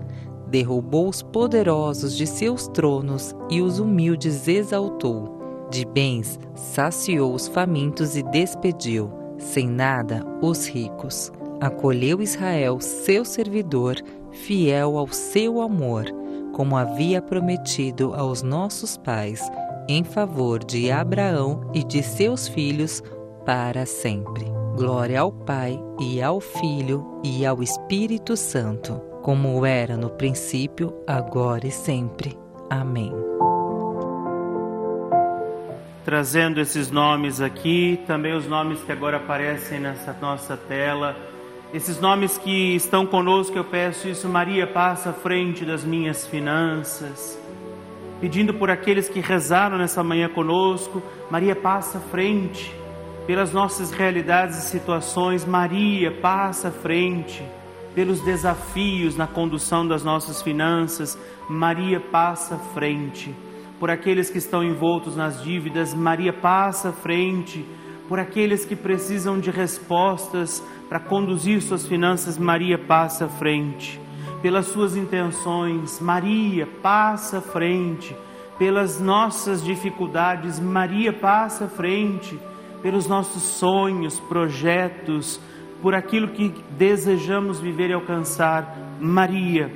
derrubou 0.49 1.09
os 1.09 1.23
poderosos 1.23 2.17
de 2.17 2.27
seus 2.27 2.69
tronos 2.69 3.35
e 3.49 3.63
os 3.63 3.79
humildes 3.79 4.47
exaltou 4.47 5.40
de 5.71 5.85
bens 5.85 6.39
saciou 6.55 7.33
os 7.33 7.49
famintos 7.49 8.17
e 8.17 8.23
despediu, 8.23 9.11
sem 9.39 9.69
nada, 9.69 10.25
os 10.43 10.69
ricos. 10.69 11.33
Acolheu 11.61 12.21
Israel, 12.21 12.81
seu 12.81 13.25
servidor, 13.25 13.97
fiel 14.33 14.99
ao 14.99 15.09
seu 15.09 15.61
amor, 15.61 16.07
como 16.53 16.77
havia 16.77 17.23
prometido 17.23 18.15
aos 18.15 18.43
nossos 18.43 18.97
pais, 18.97 19.51
em 19.89 20.05
favor 20.05 20.63
de 20.63 20.91
Abraão 20.91 21.63
e 21.75 21.83
de 21.83 22.03
seus 22.03 22.49
filhos 22.49 23.03
para 23.45 23.87
sempre. 23.87 24.47
Glória 24.77 25.21
ao 25.21 25.33
Pai 25.33 25.79
e 26.01 26.23
ao 26.23 26.41
Filho 26.41 27.21
e 27.25 27.45
ao 27.45 27.63
Espírito 27.63 28.37
Santo, 28.37 29.01
como 29.23 29.67
era 29.67 29.97
no 29.97 30.11
princípio, 30.11 30.95
agora 31.07 31.67
e 31.67 31.71
sempre. 31.71 32.39
Amém 32.71 33.13
trazendo 36.05 36.61
esses 36.61 36.91
nomes 36.91 37.41
aqui, 37.41 38.01
também 38.07 38.35
os 38.35 38.47
nomes 38.47 38.83
que 38.83 38.93
agora 38.93 39.19
aparecem 39.19 39.79
nessa 39.79 40.17
nossa 40.21 40.57
tela. 40.57 41.17
Esses 41.73 42.01
nomes 42.01 42.39
que 42.39 42.75
estão 42.75 43.07
conosco, 43.07 43.57
eu 43.57 43.65
peço 43.65 44.09
isso, 44.09 44.29
Maria, 44.29 44.67
passa 44.67 45.11
à 45.11 45.13
frente 45.13 45.65
das 45.65 45.85
minhas 45.85 46.27
finanças. 46.27 47.39
Pedindo 48.21 48.53
por 48.53 48.71
aqueles 48.71 49.09
que 49.09 49.21
rezaram 49.21 49.79
nessa 49.79 50.03
manhã 50.03 50.29
conosco, 50.29 51.03
Maria, 51.31 51.55
passa 51.55 51.99
à 51.99 52.01
frente. 52.01 52.75
Pelas 53.27 53.53
nossas 53.53 53.93
realidades 53.93 54.59
e 54.59 54.69
situações, 54.69 55.45
Maria, 55.45 56.11
passa 56.11 56.69
à 56.69 56.73
frente. 56.73 57.43
Pelos 57.95 58.21
desafios 58.21 59.17
na 59.17 59.27
condução 59.27 59.87
das 59.87 60.03
nossas 60.03 60.43
finanças, 60.43 61.17
Maria, 61.49 62.01
passa 62.01 62.57
à 62.57 62.59
frente 62.59 63.35
por 63.81 63.91
aqueles 63.91 64.29
que 64.29 64.37
estão 64.37 64.63
envoltos 64.63 65.17
nas 65.17 65.43
dívidas, 65.43 65.95
Maria 65.95 66.35
passa 66.35 66.91
à 66.91 66.93
frente, 66.93 67.67
por 68.07 68.19
aqueles 68.19 68.67
que 68.67 68.77
precisam 68.77 69.41
de 69.41 69.51
respostas 69.51 70.63
para 70.87 71.01
conduzir 71.01 71.63
suas 71.63 71.87
finanças, 71.87 72.37
Maria 72.37 72.77
passa 72.77 73.25
à 73.25 73.29
frente, 73.29 73.99
pelas 74.43 74.67
suas 74.67 74.97
intenções, 74.97 75.99
Maria 75.99 76.69
passa 76.83 77.39
à 77.39 77.41
frente, 77.41 78.15
pelas 78.59 79.01
nossas 79.01 79.65
dificuldades, 79.65 80.61
Maria 80.61 81.11
passa 81.11 81.65
à 81.65 81.69
frente, 81.69 82.39
pelos 82.83 83.07
nossos 83.07 83.43
sonhos, 83.43 84.21
projetos, 84.21 85.41
por 85.81 85.95
aquilo 85.95 86.29
que 86.29 86.53
desejamos 86.77 87.59
viver 87.59 87.89
e 87.89 87.95
alcançar, 87.95 88.77
Maria 89.01 89.73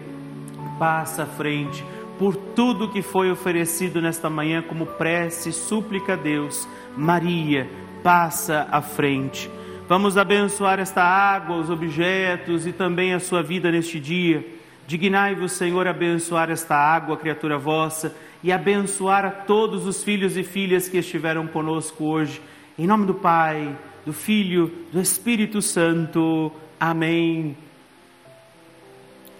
passa 0.78 1.22
à 1.22 1.26
frente 1.26 1.82
por 2.18 2.36
tudo 2.36 2.88
que 2.88 3.02
foi 3.02 3.30
oferecido 3.30 4.00
nesta 4.00 4.30
manhã 4.30 4.62
como 4.62 4.86
prece, 4.86 5.52
súplica 5.52 6.14
a 6.14 6.16
Deus. 6.16 6.68
Maria, 6.96 7.68
passa 8.02 8.68
à 8.70 8.80
frente. 8.80 9.50
Vamos 9.88 10.16
abençoar 10.16 10.78
esta 10.78 11.02
água, 11.02 11.56
os 11.56 11.68
objetos 11.68 12.66
e 12.66 12.72
também 12.72 13.12
a 13.12 13.20
sua 13.20 13.42
vida 13.42 13.70
neste 13.70 14.00
dia. 14.00 14.46
Dignai-vos, 14.86 15.52
Senhor, 15.52 15.86
abençoar 15.86 16.50
esta 16.50 16.76
água, 16.76 17.16
criatura 17.16 17.58
vossa, 17.58 18.14
e 18.42 18.52
abençoar 18.52 19.24
a 19.24 19.30
todos 19.30 19.86
os 19.86 20.04
filhos 20.04 20.36
e 20.36 20.42
filhas 20.42 20.88
que 20.88 20.98
estiveram 20.98 21.46
conosco 21.46 22.04
hoje. 22.04 22.40
Em 22.78 22.86
nome 22.86 23.06
do 23.06 23.14
Pai, 23.14 23.74
do 24.04 24.12
Filho, 24.12 24.70
do 24.92 25.00
Espírito 25.00 25.62
Santo. 25.62 26.52
Amém. 26.78 27.63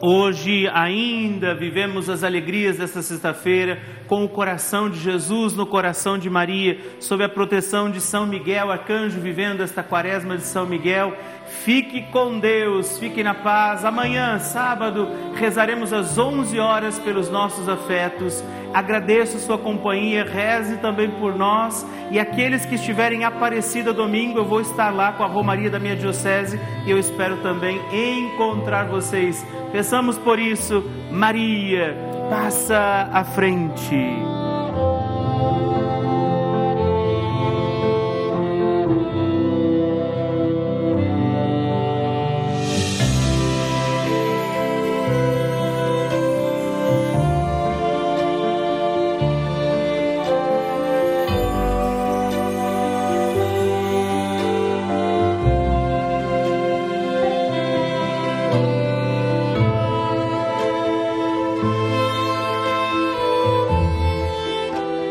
Hoje 0.01 0.69
ainda 0.75 1.55
vivemos 1.55 2.11
as 2.11 2.25
alegrias 2.25 2.79
desta 2.79 3.01
sexta-feira 3.01 3.81
com 4.09 4.25
o 4.25 4.29
coração 4.29 4.91
de 4.91 4.99
Jesus 4.99 5.55
no 5.55 5.65
coração 5.65 6.19
de 6.19 6.29
Maria, 6.29 6.79
sob 6.99 7.23
a 7.23 7.29
proteção 7.29 7.89
de 7.89 8.01
São 8.01 8.27
Miguel, 8.27 8.73
arcanjo, 8.73 9.21
vivendo 9.21 9.63
esta 9.63 9.85
quaresma 9.85 10.37
de 10.37 10.43
São 10.43 10.67
Miguel, 10.67 11.17
Fique 11.63 12.03
com 12.11 12.39
Deus, 12.39 12.99
fique 12.99 13.23
na 13.23 13.33
paz. 13.33 13.85
Amanhã, 13.85 14.39
sábado, 14.39 15.09
rezaremos 15.35 15.93
às 15.93 16.19
11 16.19 16.59
horas 16.59 16.99
pelos 16.99 17.31
nossos 17.31 17.69
afetos. 17.69 18.45
Agradeço 18.75 19.39
sua 19.39 19.57
companhia, 19.57 20.25
reze 20.25 20.77
também 20.79 21.09
por 21.09 21.35
nós. 21.35 21.87
E 22.11 22.19
aqueles 22.19 22.67
que 22.67 22.75
estiverem 22.75 23.25
Aparecida 23.25 23.93
domingo, 23.93 24.41
eu 24.41 24.45
vou 24.45 24.61
estar 24.61 24.91
lá 24.91 25.13
com 25.13 25.23
a 25.23 25.27
Romaria 25.27 25.71
da 25.71 25.79
minha 25.79 25.97
Diocese 25.97 26.61
e 26.85 26.91
eu 26.91 26.99
espero 26.99 27.39
também 27.39 27.81
encontrar 27.93 28.85
vocês. 28.85 29.47
Peçamos 29.73 30.19
por 30.19 30.39
isso, 30.39 30.85
Maria, 31.11 31.97
passa 32.29 33.09
à 33.13 33.25
frente. 33.25 34.34